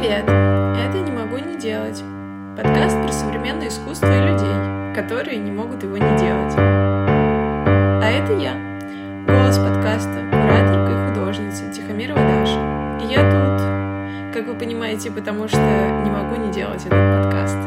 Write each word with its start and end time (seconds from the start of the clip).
Привет! 0.00 0.22
Это 0.28 1.00
«Не 1.00 1.10
могу 1.10 1.38
не 1.38 1.58
делать» 1.58 2.04
подкаст 2.56 2.96
про 3.02 3.10
современное 3.10 3.66
искусство 3.66 4.06
и 4.06 4.30
людей, 4.30 4.94
которые 4.94 5.38
не 5.38 5.50
могут 5.50 5.82
его 5.82 5.96
не 5.96 6.16
делать. 6.16 6.54
А 6.56 8.08
это 8.08 8.32
я, 8.34 8.54
голос 9.26 9.58
подкаста, 9.58 10.24
кураторка 10.30 10.92
и 10.92 11.08
художница 11.08 11.72
Тихомирова 11.72 12.20
Даша. 12.20 12.60
И 13.02 13.12
я 13.12 13.22
тут, 13.24 14.32
как 14.32 14.46
вы 14.46 14.54
понимаете, 14.56 15.10
потому 15.10 15.48
что 15.48 15.58
не 15.58 16.10
могу 16.10 16.36
не 16.46 16.52
делать 16.52 16.86
этот 16.86 17.24
подкаст. 17.24 17.58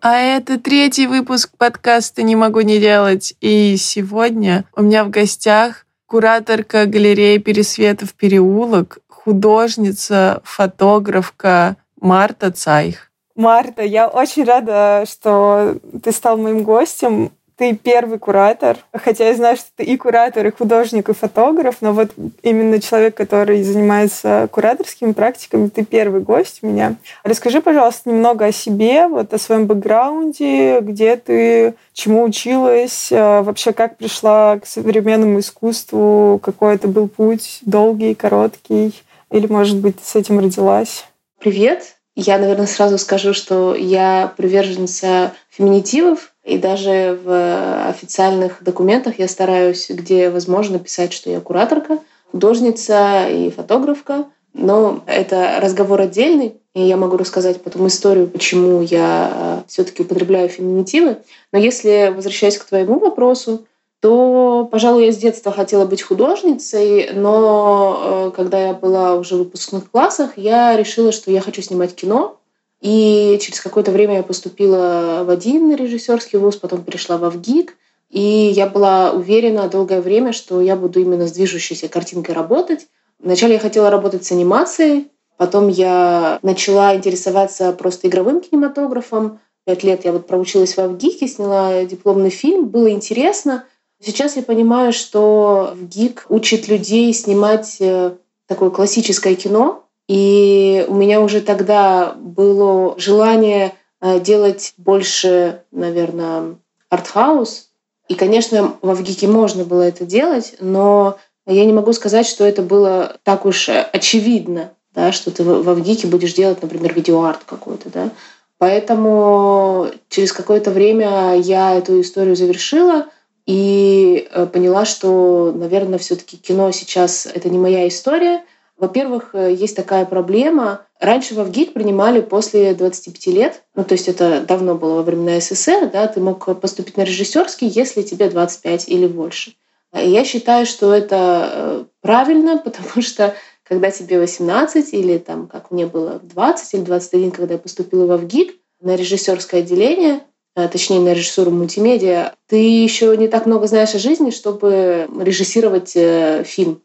А 0.00 0.16
это 0.18 0.58
третий 0.58 1.06
выпуск 1.06 1.52
подкаста 1.56 2.24
«Не 2.24 2.34
могу 2.34 2.62
не 2.62 2.80
делать». 2.80 3.36
И 3.40 3.76
сегодня 3.76 4.64
у 4.74 4.82
меня 4.82 5.04
в 5.04 5.10
гостях 5.10 5.86
кураторка 6.06 6.86
галереи 6.86 7.38
Пересветов 7.38 8.14
переулок, 8.14 8.98
художница, 9.26 10.40
фотографка 10.44 11.74
Марта 12.00 12.52
Цайх. 12.52 13.10
Марта, 13.34 13.82
я 13.82 14.06
очень 14.06 14.44
рада, 14.44 15.04
что 15.04 15.78
ты 16.04 16.12
стал 16.12 16.36
моим 16.36 16.62
гостем 16.62 17.32
ты 17.56 17.74
первый 17.74 18.18
куратор, 18.18 18.76
хотя 18.92 19.28
я 19.28 19.34
знаю, 19.34 19.56
что 19.56 19.68
ты 19.76 19.84
и 19.84 19.96
куратор, 19.96 20.46
и 20.46 20.50
художник, 20.50 21.08
и 21.08 21.14
фотограф, 21.14 21.76
но 21.80 21.92
вот 21.92 22.10
именно 22.42 22.80
человек, 22.80 23.14
который 23.14 23.62
занимается 23.62 24.46
кураторскими 24.52 25.12
практиками, 25.12 25.68
ты 25.68 25.82
первый 25.82 26.20
гость 26.20 26.58
у 26.60 26.66
меня. 26.66 26.96
Расскажи, 27.24 27.62
пожалуйста, 27.62 28.10
немного 28.10 28.46
о 28.46 28.52
себе, 28.52 29.08
вот 29.08 29.32
о 29.32 29.38
своем 29.38 29.66
бэкграунде, 29.66 30.80
где 30.80 31.16
ты, 31.16 31.74
чему 31.94 32.24
училась, 32.24 33.08
а, 33.10 33.42
вообще 33.42 33.72
как 33.72 33.96
пришла 33.96 34.58
к 34.58 34.66
современному 34.66 35.38
искусству, 35.38 36.38
какой 36.42 36.74
это 36.74 36.88
был 36.88 37.08
путь, 37.08 37.60
долгий, 37.62 38.14
короткий, 38.14 39.02
или, 39.36 39.46
может 39.46 39.76
быть, 39.76 39.96
с 40.02 40.16
этим 40.16 40.38
родилась? 40.38 41.04
Привет, 41.38 41.96
я, 42.14 42.38
наверное, 42.38 42.66
сразу 42.66 42.96
скажу, 42.96 43.34
что 43.34 43.74
я 43.74 44.32
приверженца 44.36 45.34
феминитивов, 45.50 46.32
и 46.44 46.56
даже 46.56 47.18
в 47.22 47.88
официальных 47.88 48.62
документах 48.62 49.18
я 49.18 49.28
стараюсь, 49.28 49.90
где 49.90 50.30
возможно, 50.30 50.78
писать, 50.78 51.12
что 51.12 51.28
я 51.28 51.40
кураторка, 51.40 51.98
художница 52.32 53.28
и 53.28 53.50
фотографка. 53.50 54.24
Но 54.54 55.02
это 55.06 55.58
разговор 55.60 56.00
отдельный, 56.00 56.54
и 56.72 56.80
я 56.80 56.96
могу 56.96 57.18
рассказать 57.18 57.62
потом 57.62 57.88
историю, 57.88 58.26
почему 58.26 58.80
я 58.80 59.64
все-таки 59.68 60.02
употребляю 60.02 60.48
феминитивы. 60.48 61.18
Но 61.52 61.58
если 61.58 62.10
возвращаясь 62.14 62.56
к 62.56 62.64
твоему 62.64 62.98
вопросу, 62.98 63.66
то, 64.06 64.68
пожалуй, 64.70 65.06
я 65.06 65.12
с 65.12 65.16
детства 65.16 65.50
хотела 65.50 65.84
быть 65.84 66.00
художницей, 66.00 67.10
но 67.12 68.28
э, 68.28 68.36
когда 68.36 68.68
я 68.68 68.72
была 68.72 69.16
уже 69.16 69.34
в 69.34 69.38
выпускных 69.38 69.90
классах, 69.90 70.38
я 70.38 70.76
решила, 70.76 71.10
что 71.10 71.32
я 71.32 71.40
хочу 71.40 71.60
снимать 71.60 71.96
кино. 71.96 72.38
И 72.80 73.36
через 73.42 73.60
какое-то 73.60 73.90
время 73.90 74.18
я 74.18 74.22
поступила 74.22 75.24
в 75.24 75.30
один 75.30 75.74
режиссерский 75.74 76.38
вуз, 76.38 76.54
потом 76.54 76.84
перешла 76.84 77.18
в 77.18 77.28
ВГИК. 77.28 77.74
И 78.08 78.20
я 78.20 78.68
была 78.68 79.10
уверена 79.10 79.68
долгое 79.68 80.00
время, 80.00 80.32
что 80.32 80.60
я 80.60 80.76
буду 80.76 81.00
именно 81.00 81.26
с 81.26 81.32
движущейся 81.32 81.88
картинкой 81.88 82.36
работать. 82.36 82.86
Вначале 83.18 83.54
я 83.54 83.58
хотела 83.58 83.90
работать 83.90 84.24
с 84.24 84.30
анимацией, 84.30 85.10
потом 85.36 85.66
я 85.66 86.38
начала 86.42 86.94
интересоваться 86.94 87.72
просто 87.72 88.06
игровым 88.06 88.40
кинематографом. 88.40 89.40
Пять 89.64 89.82
лет 89.82 90.04
я 90.04 90.12
вот 90.12 90.28
проучилась 90.28 90.76
в 90.76 90.88
ВГИКе, 90.90 91.26
сняла 91.26 91.84
дипломный 91.84 92.30
фильм, 92.30 92.68
было 92.68 92.88
интересно– 92.88 93.64
Сейчас 94.02 94.36
я 94.36 94.42
понимаю, 94.42 94.92
что 94.92 95.74
ГИК 95.80 96.26
учит 96.28 96.68
людей 96.68 97.12
снимать 97.14 97.76
э, 97.80 98.12
такое 98.46 98.70
классическое 98.70 99.34
кино, 99.34 99.84
и 100.06 100.84
у 100.88 100.94
меня 100.94 101.20
уже 101.20 101.40
тогда 101.40 102.12
было 102.14 102.98
желание 102.98 103.72
э, 104.00 104.20
делать 104.20 104.74
больше, 104.76 105.62
наверное, 105.72 106.56
артхаус. 106.90 107.70
И, 108.08 108.14
конечно, 108.14 108.76
во 108.82 108.94
ВГИКе 108.94 109.28
можно 109.28 109.64
было 109.64 109.82
это 109.82 110.04
делать, 110.04 110.56
но 110.60 111.16
я 111.46 111.64
не 111.64 111.72
могу 111.72 111.92
сказать, 111.94 112.26
что 112.26 112.44
это 112.44 112.60
было 112.62 113.16
так 113.22 113.46
уж 113.46 113.68
очевидно, 113.68 114.72
да, 114.94 115.10
что 115.10 115.30
ты 115.30 115.42
во 115.42 115.74
ВГИКе 115.74 116.06
будешь 116.06 116.34
делать, 116.34 116.60
например, 116.60 116.92
видеоарт 116.92 117.44
какой-то. 117.46 117.88
Да. 117.88 118.10
Поэтому 118.58 119.88
через 120.10 120.32
какое-то 120.32 120.70
время 120.70 121.36
я 121.36 121.74
эту 121.74 122.02
историю 122.02 122.36
завершила— 122.36 123.06
и 123.46 124.28
э, 124.28 124.46
поняла, 124.46 124.84
что, 124.84 125.52
наверное, 125.54 125.98
все-таки 125.98 126.36
кино 126.36 126.72
сейчас 126.72 127.26
это 127.26 127.48
не 127.48 127.58
моя 127.58 127.86
история. 127.86 128.44
Во-первых, 128.76 129.30
э, 129.34 129.54
есть 129.54 129.76
такая 129.76 130.04
проблема. 130.04 130.82
Раньше 130.98 131.34
в 131.34 131.44
ВГИК 131.44 131.72
принимали 131.72 132.20
после 132.20 132.74
25 132.74 133.26
лет, 133.28 133.62
ну 133.74 133.84
то 133.84 133.92
есть 133.92 134.08
это 134.08 134.40
давно 134.40 134.74
было 134.74 134.96
во 134.96 135.02
времена 135.02 135.40
СССР, 135.40 135.90
да, 135.92 136.06
ты 136.08 136.20
мог 136.20 136.60
поступить 136.60 136.96
на 136.96 137.02
режиссерский, 137.02 137.68
если 137.68 138.02
тебе 138.02 138.28
25 138.28 138.88
или 138.88 139.06
больше. 139.06 139.54
И 139.94 140.08
я 140.08 140.24
считаю, 140.24 140.66
что 140.66 140.92
это 140.92 141.50
э, 141.52 141.84
правильно, 142.00 142.58
потому 142.64 143.00
что 143.00 143.34
когда 143.62 143.90
тебе 143.90 144.18
18 144.18 144.92
или 144.92 145.18
там, 145.18 145.46
как 145.46 145.70
мне 145.70 145.86
было, 145.86 146.18
20 146.22 146.74
или 146.74 146.80
21, 146.82 147.30
когда 147.30 147.54
я 147.54 147.60
поступила 147.60 148.16
в 148.16 148.22
ВГИК 148.22 148.56
на 148.80 148.96
режиссерское 148.96 149.60
отделение, 149.60 150.20
Э, 150.20 150.35
точнее 150.56 151.00
на 151.00 151.12
режиссуру 151.12 151.50
мультимедиа, 151.50 152.32
ты 152.46 152.56
еще 152.56 153.14
не 153.16 153.28
так 153.28 153.44
много 153.44 153.66
знаешь 153.66 153.94
о 153.94 153.98
жизни, 153.98 154.30
чтобы 154.30 155.06
режиссировать 155.20 155.92
э, 155.94 156.44
фильм. 156.44 156.80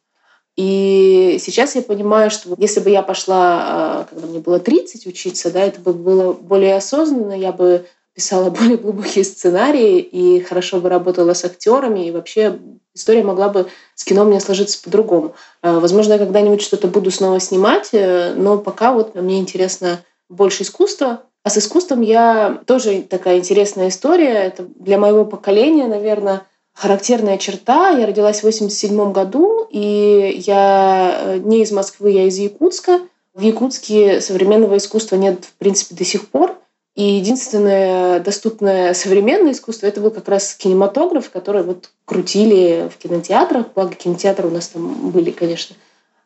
И 0.57 1.37
сейчас 1.39 1.75
я 1.75 1.81
понимаю, 1.81 2.29
что 2.29 2.53
если 2.57 2.81
бы 2.81 2.89
я 2.89 3.01
пошла, 3.01 4.05
э, 4.09 4.13
когда 4.13 4.27
мне 4.27 4.39
было 4.39 4.59
30 4.59 5.07
учиться, 5.07 5.51
да, 5.51 5.61
это 5.61 5.79
бы 5.79 5.93
было 5.93 6.33
более 6.33 6.75
осознанно, 6.75 7.31
я 7.31 7.53
бы 7.53 7.85
писала 8.13 8.49
более 8.51 8.75
глубокие 8.75 9.23
сценарии 9.23 9.99
и 9.99 10.41
хорошо 10.41 10.81
бы 10.81 10.89
работала 10.89 11.33
с 11.33 11.45
актерами, 11.45 12.07
и 12.07 12.11
вообще 12.11 12.59
история 12.93 13.23
могла 13.23 13.47
бы 13.47 13.67
с 13.95 14.03
кино 14.03 14.25
мне 14.25 14.41
сложиться 14.41 14.83
по-другому. 14.83 15.33
Возможно, 15.61 16.13
я 16.13 16.19
когда-нибудь 16.19 16.61
что-то 16.61 16.89
буду 16.89 17.09
снова 17.09 17.39
снимать, 17.39 17.91
но 17.93 18.57
пока 18.57 18.91
вот 18.91 19.15
мне 19.15 19.39
интересно 19.39 20.03
больше 20.27 20.63
искусства, 20.63 21.23
а 21.43 21.49
с 21.49 21.57
искусством 21.57 22.01
я 22.01 22.61
тоже 22.67 23.01
такая 23.01 23.37
интересная 23.37 23.89
история. 23.89 24.33
Это 24.33 24.63
для 24.75 24.99
моего 24.99 25.25
поколения, 25.25 25.87
наверное, 25.87 26.43
характерная 26.73 27.37
черта. 27.37 27.89
Я 27.89 28.05
родилась 28.05 28.41
в 28.41 28.43
87 28.43 29.11
году, 29.11 29.67
и 29.69 30.41
я 30.45 31.17
э, 31.19 31.37
не 31.39 31.63
из 31.63 31.71
Москвы, 31.71 32.11
я 32.11 32.25
из 32.25 32.37
Якутска. 32.37 33.01
В 33.33 33.41
Якутске 33.41 34.21
современного 34.21 34.77
искусства 34.77 35.15
нет, 35.15 35.45
в 35.45 35.53
принципе, 35.53 35.95
до 35.95 36.05
сих 36.05 36.29
пор. 36.29 36.55
И 36.95 37.03
единственное 37.03 38.19
доступное 38.19 38.93
современное 38.93 39.53
искусство 39.53 39.87
это 39.87 40.01
был 40.01 40.11
как 40.11 40.27
раз 40.27 40.53
кинематограф, 40.55 41.29
который 41.29 41.63
вот 41.63 41.89
крутили 42.05 42.89
в 42.93 43.01
кинотеатрах. 43.01 43.67
Благо 43.73 43.95
кинотеатры 43.95 44.47
у 44.47 44.51
нас 44.51 44.67
там 44.67 45.09
были, 45.09 45.31
конечно. 45.31 45.75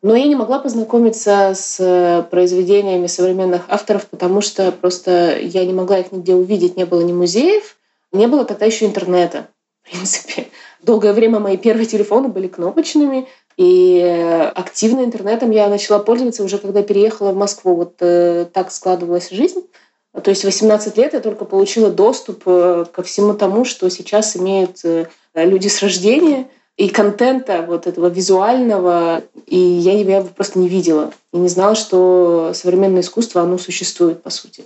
Но 0.06 0.14
я 0.14 0.28
не 0.28 0.36
могла 0.36 0.60
познакомиться 0.60 1.50
с 1.52 1.78
э, 1.80 2.22
произведениями 2.30 3.08
современных 3.08 3.62
авторов, 3.66 4.06
потому 4.06 4.40
что 4.40 4.70
просто 4.70 5.36
я 5.36 5.66
не 5.66 5.72
могла 5.72 5.98
их 5.98 6.12
нигде 6.12 6.36
увидеть. 6.36 6.76
Не 6.76 6.84
было 6.84 7.00
ни 7.00 7.12
музеев, 7.12 7.76
не 8.12 8.28
было 8.28 8.44
тогда 8.44 8.66
еще 8.66 8.86
интернета, 8.86 9.48
в 9.82 9.90
принципе. 9.90 10.46
Долгое 10.80 11.12
время 11.12 11.40
мои 11.40 11.56
первые 11.56 11.86
телефоны 11.86 12.28
были 12.28 12.46
кнопочными, 12.46 13.26
и 13.56 14.00
активно 14.54 15.00
интернетом 15.00 15.50
я 15.50 15.68
начала 15.68 15.98
пользоваться 15.98 16.44
уже 16.44 16.58
когда 16.58 16.84
переехала 16.84 17.32
в 17.32 17.36
Москву. 17.36 17.74
Вот 17.74 17.96
э, 17.98 18.46
так 18.52 18.70
складывалась 18.70 19.30
жизнь. 19.30 19.66
То 20.22 20.30
есть 20.30 20.44
18 20.44 20.96
лет 20.98 21.14
я 21.14 21.20
только 21.20 21.44
получила 21.44 21.90
доступ 21.90 22.44
э, 22.46 22.84
ко 22.92 23.02
всему 23.02 23.34
тому, 23.34 23.64
что 23.64 23.90
сейчас 23.90 24.36
имеют 24.36 24.84
э, 24.84 25.06
люди 25.34 25.66
с 25.66 25.82
рождения 25.82 26.48
и 26.76 26.88
контента 26.88 27.64
вот 27.66 27.86
этого 27.86 28.08
визуального, 28.08 29.22
и 29.46 29.56
я 29.56 29.98
его 29.98 30.28
просто 30.28 30.58
не 30.58 30.68
видела. 30.68 31.12
И 31.32 31.38
не 31.38 31.48
знала, 31.48 31.74
что 31.74 32.52
современное 32.54 33.00
искусство, 33.00 33.42
оно 33.42 33.56
существует, 33.56 34.22
по 34.22 34.30
сути. 34.30 34.64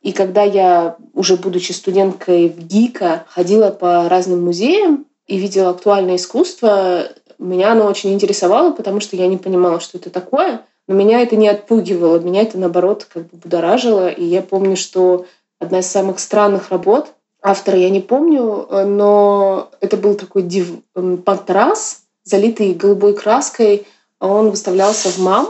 И 0.00 0.12
когда 0.12 0.42
я, 0.42 0.96
уже 1.12 1.36
будучи 1.36 1.72
студенткой 1.72 2.48
в 2.48 2.66
ГИКа, 2.66 3.26
ходила 3.28 3.68
по 3.70 4.08
разным 4.08 4.42
музеям 4.42 5.04
и 5.26 5.36
видела 5.36 5.70
актуальное 5.70 6.16
искусство, 6.16 7.08
меня 7.38 7.72
оно 7.72 7.86
очень 7.86 8.14
интересовало, 8.14 8.72
потому 8.72 9.00
что 9.00 9.16
я 9.16 9.26
не 9.26 9.36
понимала, 9.36 9.80
что 9.80 9.98
это 9.98 10.08
такое. 10.08 10.62
Но 10.88 10.94
меня 10.94 11.20
это 11.20 11.36
не 11.36 11.48
отпугивало, 11.48 12.18
меня 12.18 12.40
это, 12.42 12.58
наоборот, 12.58 13.06
как 13.12 13.24
бы 13.24 13.36
будоражило. 13.36 14.08
И 14.08 14.24
я 14.24 14.40
помню, 14.40 14.76
что 14.76 15.26
одна 15.58 15.80
из 15.80 15.86
самых 15.86 16.18
странных 16.18 16.70
работ— 16.70 17.12
автора 17.42 17.78
я 17.78 17.90
не 17.90 18.00
помню, 18.00 18.66
э, 18.68 18.84
но 18.84 19.70
это 19.80 19.96
был 19.96 20.14
такой 20.14 20.42
див... 20.42 20.68
пантрас, 21.24 22.02
залитый 22.24 22.74
голубой 22.74 23.14
краской. 23.14 23.86
Он 24.18 24.50
выставлялся 24.50 25.08
в 25.08 25.18
МАМ, 25.18 25.48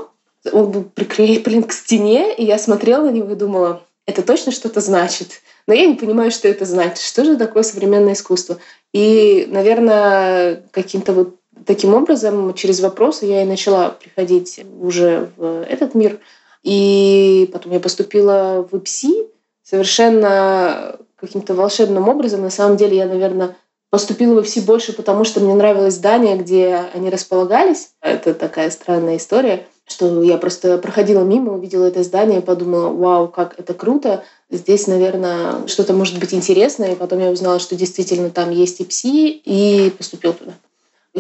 он 0.52 0.70
был 0.70 0.84
прикреплен 0.84 1.62
к 1.68 1.72
стене, 1.72 2.34
и 2.34 2.44
я 2.44 2.58
смотрела 2.58 3.04
на 3.04 3.10
него 3.10 3.32
и 3.32 3.36
думала, 3.36 3.82
это 4.06 4.22
точно 4.22 4.52
что-то 4.52 4.80
значит. 4.80 5.42
Но 5.66 5.74
я 5.74 5.86
не 5.86 5.94
понимаю, 5.94 6.30
что 6.30 6.48
это 6.48 6.64
значит. 6.64 6.98
Что 6.98 7.24
же 7.24 7.36
такое 7.36 7.62
современное 7.62 8.14
искусство? 8.14 8.58
И, 8.92 9.46
наверное, 9.50 10.64
каким-то 10.72 11.12
вот 11.12 11.36
Таким 11.66 11.94
образом, 11.94 12.54
через 12.54 12.80
вопросы 12.80 13.26
я 13.26 13.42
и 13.42 13.46
начала 13.46 13.90
приходить 13.90 14.60
уже 14.80 15.30
в 15.36 15.62
этот 15.68 15.94
мир. 15.94 16.18
И 16.62 17.48
потом 17.52 17.72
я 17.72 17.80
поступила 17.80 18.66
в 18.70 18.76
ИПСИ 18.76 19.26
совершенно 19.62 20.96
каким-то 21.20 21.54
волшебным 21.54 22.08
образом. 22.08 22.42
На 22.42 22.50
самом 22.50 22.76
деле 22.76 22.96
я, 22.96 23.06
наверное, 23.06 23.56
поступила 23.90 24.40
в 24.40 24.44
ИПСИ 24.44 24.60
больше, 24.60 24.92
потому 24.92 25.24
что 25.24 25.40
мне 25.40 25.54
нравилось 25.54 25.94
здание, 25.94 26.36
где 26.36 26.84
они 26.94 27.10
располагались. 27.10 27.90
Это 28.00 28.34
такая 28.34 28.70
странная 28.70 29.16
история, 29.16 29.66
что 29.86 30.22
я 30.22 30.38
просто 30.38 30.78
проходила 30.78 31.22
мимо, 31.22 31.54
увидела 31.54 31.86
это 31.86 32.02
здание 32.02 32.38
и 32.38 32.44
подумала, 32.44 32.88
вау, 32.88 33.28
как 33.28 33.58
это 33.58 33.74
круто. 33.74 34.24
Здесь, 34.48 34.86
наверное, 34.86 35.66
что-то 35.66 35.92
может 35.92 36.18
быть 36.18 36.32
интересное. 36.32 36.92
И 36.92 36.96
потом 36.96 37.18
я 37.20 37.30
узнала, 37.30 37.58
что 37.58 37.76
действительно 37.76 38.30
там 38.30 38.50
есть 38.50 38.80
ИПСИ, 38.80 39.28
и 39.44 39.90
поступила 39.90 40.32
туда. 40.32 40.52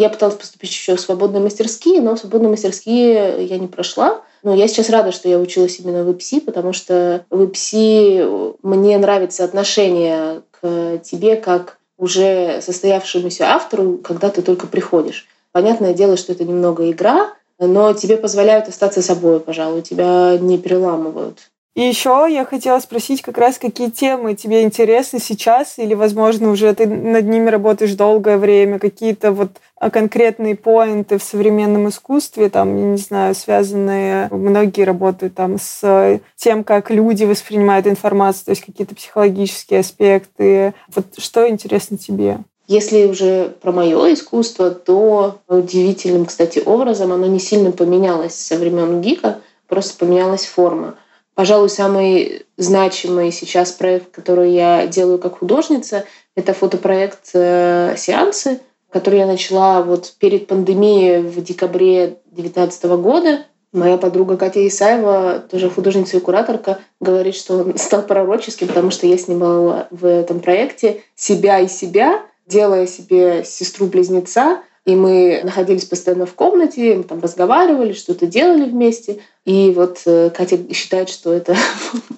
Я 0.00 0.08
пыталась 0.08 0.36
поступить 0.36 0.70
еще 0.70 0.96
в 0.96 1.00
свободные 1.00 1.42
мастерские, 1.42 2.00
но 2.00 2.16
в 2.16 2.18
свободные 2.18 2.48
мастерские 2.48 3.44
я 3.44 3.58
не 3.58 3.66
прошла. 3.66 4.22
Но 4.42 4.54
я 4.54 4.66
сейчас 4.66 4.88
рада, 4.88 5.12
что 5.12 5.28
я 5.28 5.38
училась 5.38 5.78
именно 5.78 6.04
в 6.04 6.10
ИПСИ, 6.10 6.40
потому 6.40 6.72
что 6.72 7.26
в 7.28 7.44
ИПСИ 7.44 8.24
мне 8.62 8.96
нравится 8.96 9.44
отношение 9.44 10.40
к 10.58 11.00
тебе 11.04 11.36
как 11.36 11.76
уже 11.98 12.62
состоявшемуся 12.62 13.48
автору, 13.48 13.98
когда 13.98 14.30
ты 14.30 14.40
только 14.40 14.66
приходишь. 14.66 15.28
Понятное 15.52 15.92
дело, 15.92 16.16
что 16.16 16.32
это 16.32 16.44
немного 16.44 16.90
игра, 16.90 17.34
но 17.58 17.92
тебе 17.92 18.16
позволяют 18.16 18.68
остаться 18.68 19.02
собой, 19.02 19.38
пожалуй, 19.38 19.82
тебя 19.82 20.38
не 20.40 20.56
переламывают. 20.56 21.50
И 21.76 21.82
еще 21.82 22.26
я 22.28 22.44
хотела 22.44 22.80
спросить, 22.80 23.22
как 23.22 23.38
раз 23.38 23.56
какие 23.58 23.90
темы 23.90 24.34
тебе 24.34 24.62
интересны 24.62 25.20
сейчас, 25.20 25.78
или, 25.78 25.94
возможно, 25.94 26.50
уже 26.50 26.74
ты 26.74 26.86
над 26.86 27.24
ними 27.26 27.48
работаешь 27.48 27.94
долгое 27.94 28.38
время, 28.38 28.80
какие-то 28.80 29.30
вот 29.30 29.50
а, 29.76 29.88
конкретные 29.88 30.56
поинты 30.56 31.16
в 31.16 31.22
современном 31.22 31.88
искусстве, 31.88 32.50
там, 32.50 32.76
я 32.76 32.84
не 32.90 32.96
знаю, 32.96 33.36
связанные, 33.36 34.28
многие 34.32 34.82
работают 34.82 35.36
там 35.36 35.58
с 35.60 36.20
тем, 36.34 36.64
как 36.64 36.90
люди 36.90 37.24
воспринимают 37.24 37.86
информацию, 37.86 38.46
то 38.46 38.50
есть 38.50 38.64
какие-то 38.64 38.96
психологические 38.96 39.80
аспекты. 39.80 40.74
Вот 40.92 41.06
что 41.18 41.48
интересно 41.48 41.96
тебе? 41.96 42.38
Если 42.66 43.06
уже 43.06 43.54
про 43.60 43.70
мое 43.70 44.12
искусство, 44.12 44.70
то 44.70 45.38
удивительным, 45.48 46.26
кстати, 46.26 46.60
образом 46.64 47.12
оно 47.12 47.26
не 47.26 47.38
сильно 47.38 47.70
поменялось 47.70 48.34
со 48.34 48.56
времен 48.56 49.00
ГИКа, 49.00 49.38
просто 49.68 49.96
поменялась 49.98 50.46
форма. 50.46 50.96
Пожалуй, 51.40 51.70
самый 51.70 52.42
значимый 52.58 53.32
сейчас 53.32 53.72
проект, 53.72 54.10
который 54.10 54.52
я 54.52 54.86
делаю 54.86 55.16
как 55.18 55.38
художница, 55.38 56.04
это 56.36 56.52
фотопроект 56.52 57.30
э, 57.32 57.94
«Сеансы», 57.96 58.60
который 58.90 59.20
я 59.20 59.26
начала 59.26 59.80
вот 59.80 60.12
перед 60.18 60.48
пандемией 60.48 61.22
в 61.22 61.42
декабре 61.42 62.18
2019 62.26 62.84
года. 63.00 63.46
Моя 63.72 63.96
подруга 63.96 64.36
Катя 64.36 64.68
Исаева, 64.68 65.42
тоже 65.50 65.70
художница 65.70 66.18
и 66.18 66.20
кураторка, 66.20 66.80
говорит, 67.00 67.34
что 67.34 67.60
он 67.60 67.78
стал 67.78 68.02
пророческим, 68.02 68.68
потому 68.68 68.90
что 68.90 69.06
я 69.06 69.16
снимала 69.16 69.88
в 69.90 70.04
этом 70.04 70.40
проекте 70.40 71.04
себя 71.16 71.58
и 71.60 71.68
себя, 71.68 72.20
делая 72.46 72.86
себе 72.86 73.44
сестру-близнеца, 73.46 74.60
и 74.90 74.96
мы 74.96 75.40
находились 75.44 75.84
постоянно 75.84 76.26
в 76.26 76.34
комнате, 76.34 76.96
мы 76.96 77.04
там 77.04 77.20
разговаривали, 77.20 77.92
что-то 77.92 78.26
делали 78.26 78.64
вместе. 78.64 79.20
И 79.44 79.70
вот 79.70 80.02
э, 80.06 80.30
Катя 80.30 80.58
считает, 80.74 81.08
что 81.08 81.32
это 81.32 81.54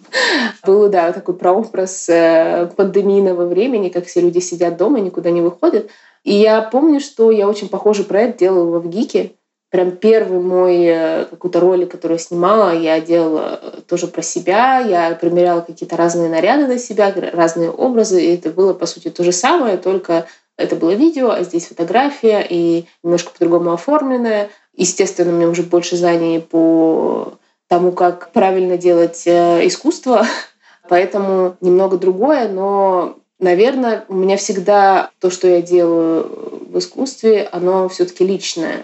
был, 0.66 0.88
да, 0.88 1.12
такой 1.12 1.34
прообраз 1.34 2.08
э, 2.08 2.70
пандемийного 2.76 3.46
времени, 3.46 3.90
как 3.90 4.06
все 4.06 4.20
люди 4.20 4.38
сидят 4.38 4.76
дома, 4.76 5.00
никуда 5.00 5.30
не 5.30 5.42
выходят. 5.42 5.90
И 6.24 6.34
я 6.34 6.62
помню, 6.62 7.00
что 7.00 7.30
я 7.30 7.48
очень 7.48 7.68
похожий 7.68 8.04
проект 8.04 8.38
делала 8.38 8.78
в 8.78 8.88
ГИКе. 8.88 9.32
Прям 9.70 9.92
первый 9.92 10.40
мой 10.40 10.84
э, 10.84 11.24
какой-то 11.30 11.60
ролик, 11.60 11.90
который 11.90 12.12
я 12.12 12.18
снимала, 12.18 12.74
я 12.74 13.00
делала 13.00 13.60
тоже 13.88 14.06
про 14.06 14.22
себя. 14.22 14.78
Я 14.80 15.14
примеряла 15.14 15.60
какие-то 15.60 15.96
разные 15.96 16.28
наряды 16.28 16.66
на 16.66 16.78
себя, 16.78 17.12
разные 17.32 17.70
образы. 17.70 18.22
И 18.22 18.34
это 18.34 18.50
было, 18.50 18.72
по 18.72 18.86
сути, 18.86 19.10
то 19.10 19.24
же 19.24 19.32
самое, 19.32 19.78
только 19.78 20.26
это 20.56 20.76
было 20.76 20.92
видео, 20.92 21.30
а 21.30 21.42
здесь 21.44 21.66
фотография 21.66 22.46
и 22.48 22.84
немножко 23.02 23.32
по-другому 23.32 23.72
оформленная. 23.72 24.50
Естественно, 24.74 25.32
у 25.32 25.36
меня 25.36 25.48
уже 25.48 25.62
больше 25.62 25.96
знаний 25.96 26.40
по 26.40 27.34
тому, 27.68 27.92
как 27.92 28.32
правильно 28.32 28.76
делать 28.76 29.22
э, 29.26 29.66
искусство, 29.66 30.26
поэтому 30.88 31.56
немного 31.60 31.96
другое, 31.96 32.48
но, 32.48 33.16
наверное, 33.38 34.04
у 34.08 34.14
меня 34.14 34.36
всегда 34.36 35.10
то, 35.20 35.30
что 35.30 35.48
я 35.48 35.62
делаю 35.62 36.68
в 36.70 36.78
искусстве, 36.78 37.48
оно 37.50 37.88
все-таки 37.88 38.24
личное. 38.24 38.82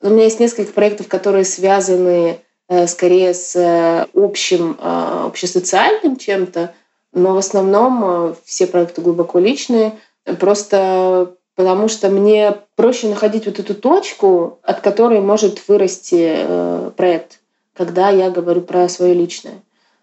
У 0.00 0.08
меня 0.08 0.24
есть 0.24 0.40
несколько 0.40 0.72
проектов, 0.72 1.08
которые 1.08 1.44
связаны 1.44 2.38
э, 2.68 2.86
скорее 2.86 3.34
с 3.34 3.56
э, 3.56 4.06
общим, 4.14 4.76
общесоциальным 4.80 6.16
чем-то, 6.16 6.74
но 7.12 7.34
в 7.34 7.38
основном 7.38 8.36
все 8.44 8.66
проекты 8.66 9.02
глубоко 9.02 9.38
личные— 9.38 9.92
Просто 10.24 11.36
потому 11.54 11.88
что 11.88 12.08
мне 12.08 12.56
проще 12.76 13.08
находить 13.08 13.46
вот 13.46 13.58
эту 13.58 13.74
точку, 13.74 14.58
от 14.62 14.80
которой 14.80 15.20
может 15.20 15.66
вырасти 15.68 16.34
э, 16.36 16.90
проект, 16.96 17.40
когда 17.74 18.10
я 18.10 18.30
говорю 18.30 18.62
про 18.62 18.88
свое 18.88 19.14
личное. 19.14 19.62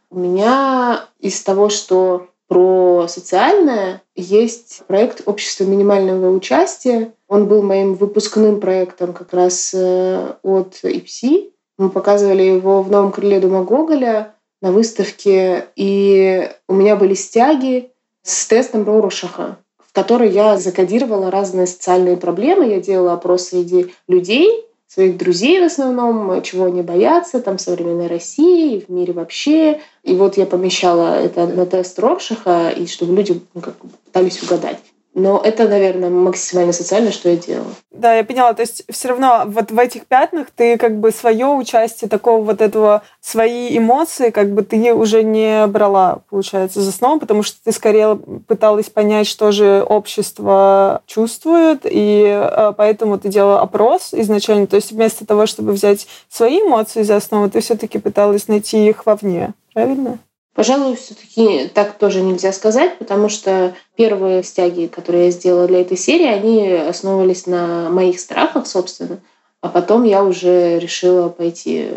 У 0.09 0.19
меня 0.19 1.05
из 1.19 1.41
того, 1.41 1.69
что 1.69 2.27
про 2.47 3.05
социальное, 3.07 4.01
есть 4.15 4.81
проект 4.87 5.21
«Общество 5.27 5.65
минимального 5.65 6.35
участия». 6.35 7.13
Он 7.27 7.47
был 7.47 7.61
моим 7.61 7.93
выпускным 7.93 8.59
проектом 8.59 9.13
как 9.13 9.33
раз 9.33 9.71
э, 9.73 10.33
от 10.41 10.79
ИПСИ. 10.83 11.51
Мы 11.77 11.89
показывали 11.91 12.41
его 12.41 12.81
в 12.81 12.89
новом 12.89 13.11
крыле 13.11 13.39
Дома 13.39 13.63
Гоголя 13.63 14.33
на 14.61 14.71
выставке, 14.71 15.67
и 15.75 16.49
у 16.67 16.73
меня 16.73 16.95
были 16.95 17.13
стяги 17.13 17.91
с 18.23 18.47
тестом 18.47 18.83
Рорушаха 18.83 19.57
в 19.89 19.93
которой 19.93 20.29
я 20.29 20.57
закодировала 20.57 21.31
разные 21.31 21.65
социальные 21.65 22.15
проблемы. 22.15 22.69
Я 22.69 22.79
делала 22.79 23.13
опрос 23.13 23.47
среди 23.47 23.87
людей, 24.07 24.65
своих 24.87 25.17
друзей 25.17 25.59
в 25.59 25.63
основном, 25.63 26.41
чего 26.43 26.65
они 26.65 26.83
боятся, 26.83 27.39
там, 27.39 27.57
в 27.57 27.61
современной 27.61 28.07
России, 28.07 28.85
в 28.87 28.91
мире 28.91 29.13
вообще. 29.13 29.81
И 30.03 30.13
вот 30.13 30.37
я 30.37 30.45
помещала 30.45 31.19
это 31.19 31.47
на 31.47 31.65
тест 31.65 31.97
Роршаха, 31.97 32.69
и 32.69 32.85
чтобы 32.85 33.15
люди 33.15 33.41
ну, 33.55 33.61
как, 33.61 33.75
пытались 34.05 34.41
угадать. 34.43 34.77
Но 35.15 35.41
это, 35.43 35.67
наверное, 35.67 36.09
максимально 36.09 36.71
социально, 36.71 37.11
что 37.11 37.29
я 37.29 37.35
делала. 37.35 37.71
Да, 37.91 38.15
я 38.15 38.23
поняла. 38.23 38.53
То 38.53 38.61
есть 38.61 38.83
все 38.89 39.09
равно 39.09 39.43
вот 39.47 39.71
в 39.71 39.79
этих 39.79 40.05
пятнах 40.05 40.47
ты 40.55 40.77
как 40.77 40.99
бы 40.99 41.11
свое 41.11 41.47
участие 41.47 42.09
такого 42.09 42.43
вот 42.43 42.61
этого, 42.61 43.01
свои 43.19 43.75
эмоции 43.75 44.29
как 44.29 44.51
бы 44.51 44.61
ты 44.61 44.93
уже 44.93 45.23
не 45.23 45.65
брала, 45.67 46.19
получается, 46.29 46.81
за 46.81 46.89
основу, 46.89 47.19
потому 47.19 47.41
что 47.41 47.57
ты 47.63 47.71
скорее 47.71 48.17
пыталась 48.47 48.89
понять, 48.89 49.27
что 49.27 49.51
же 49.51 49.83
общество 49.83 51.01
чувствует, 51.07 51.81
и 51.83 52.25
э, 52.25 52.73
поэтому 52.77 53.17
ты 53.17 53.29
делала 53.29 53.61
опрос 53.61 54.13
изначально. 54.13 54.67
То 54.67 54.75
есть 54.75 54.91
вместо 54.91 55.25
того, 55.25 55.47
чтобы 55.47 55.71
взять 55.71 56.07
свои 56.29 56.61
эмоции 56.61 57.01
за 57.01 57.15
основу, 57.15 57.49
ты 57.49 57.61
все-таки 57.61 57.97
пыталась 57.97 58.47
найти 58.47 58.87
их 58.87 59.05
вовне. 59.05 59.53
Правильно? 59.73 60.19
Пожалуй, 60.59 60.97
все-таки 60.97 61.69
так 61.73 61.93
тоже 61.93 62.21
нельзя 62.21 62.51
сказать, 62.51 62.97
потому 62.97 63.29
что 63.29 63.75
первые 63.95 64.43
стяги, 64.43 64.87
которые 64.87 65.27
я 65.27 65.31
сделала 65.31 65.67
для 65.67 65.79
этой 65.79 65.95
серии, 65.95 66.25
они 66.25 66.69
основывались 66.69 67.45
на 67.47 67.89
моих 67.89 68.19
страхах, 68.19 68.67
собственно, 68.67 69.21
а 69.61 69.69
потом 69.69 70.03
я 70.03 70.21
уже 70.21 70.77
решила 70.77 71.29
пойти 71.29 71.87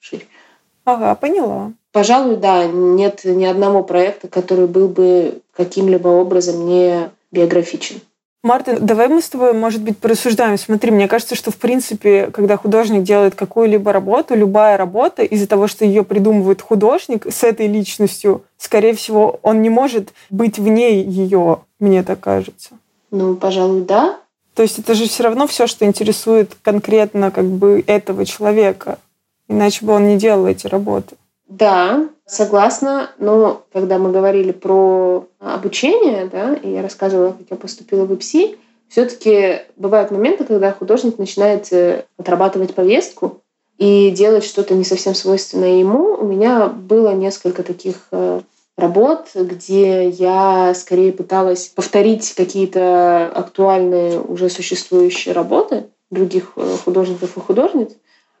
шире. 0.00 0.26
Ага, 0.84 1.14
поняла. 1.14 1.70
Пожалуй, 1.92 2.34
да, 2.34 2.66
нет 2.66 3.20
ни 3.22 3.44
одного 3.44 3.84
проекта, 3.84 4.26
который 4.26 4.66
был 4.66 4.88
бы 4.88 5.40
каким-либо 5.52 6.08
образом 6.08 6.66
не 6.66 7.10
биографичен. 7.30 8.00
Марта, 8.44 8.78
давай 8.78 9.08
мы 9.08 9.20
с 9.20 9.28
тобой, 9.28 9.52
может 9.52 9.82
быть, 9.82 9.98
порассуждаем. 9.98 10.56
Смотри, 10.58 10.92
мне 10.92 11.08
кажется, 11.08 11.34
что, 11.34 11.50
в 11.50 11.56
принципе, 11.56 12.30
когда 12.32 12.56
художник 12.56 13.02
делает 13.02 13.34
какую-либо 13.34 13.92
работу, 13.92 14.36
любая 14.36 14.76
работа, 14.76 15.24
из-за 15.24 15.48
того, 15.48 15.66
что 15.66 15.84
ее 15.84 16.04
придумывает 16.04 16.62
художник 16.62 17.26
с 17.26 17.42
этой 17.42 17.66
личностью, 17.66 18.44
скорее 18.56 18.94
всего, 18.94 19.40
он 19.42 19.60
не 19.60 19.70
может 19.70 20.12
быть 20.30 20.58
в 20.58 20.68
ней 20.68 21.02
ее, 21.02 21.62
мне 21.80 22.04
так 22.04 22.20
кажется. 22.20 22.70
Ну, 23.10 23.34
пожалуй, 23.34 23.82
да. 23.82 24.20
То 24.54 24.62
есть 24.62 24.78
это 24.78 24.94
же 24.94 25.08
все 25.08 25.24
равно 25.24 25.48
все, 25.48 25.66
что 25.66 25.84
интересует 25.84 26.56
конкретно 26.62 27.32
как 27.32 27.46
бы 27.46 27.82
этого 27.86 28.24
человека. 28.24 28.98
Иначе 29.48 29.84
бы 29.84 29.92
он 29.92 30.08
не 30.08 30.16
делал 30.16 30.46
эти 30.46 30.66
работы. 30.66 31.16
Да, 31.48 32.08
согласна, 32.26 33.10
но 33.18 33.62
когда 33.72 33.98
мы 33.98 34.12
говорили 34.12 34.52
про 34.52 35.26
обучение, 35.40 36.26
да, 36.26 36.54
и 36.54 36.70
я 36.70 36.82
рассказывала, 36.82 37.32
как 37.32 37.46
я 37.50 37.56
поступила 37.56 38.04
в 38.04 38.12
ИПСИ, 38.12 38.58
все-таки 38.88 39.62
бывают 39.76 40.10
моменты, 40.10 40.44
когда 40.44 40.72
художник 40.72 41.18
начинает 41.18 41.72
э, 41.72 42.04
отрабатывать 42.18 42.74
повестку 42.74 43.40
и 43.78 44.10
делать 44.10 44.44
что-то 44.44 44.74
не 44.74 44.84
совсем 44.84 45.14
свойственное 45.14 45.78
ему. 45.78 46.14
У 46.14 46.24
меня 46.24 46.68
было 46.68 47.14
несколько 47.14 47.62
таких 47.62 48.08
э, 48.12 48.40
работ, 48.76 49.28
где 49.34 50.08
я 50.08 50.72
скорее 50.74 51.12
пыталась 51.12 51.68
повторить 51.68 52.34
какие-то 52.34 53.26
актуальные 53.34 54.20
уже 54.20 54.48
существующие 54.48 55.34
работы, 55.34 55.86
других 56.10 56.52
э, 56.56 56.76
художников 56.84 57.36
и 57.36 57.40
художниц. 57.40 57.92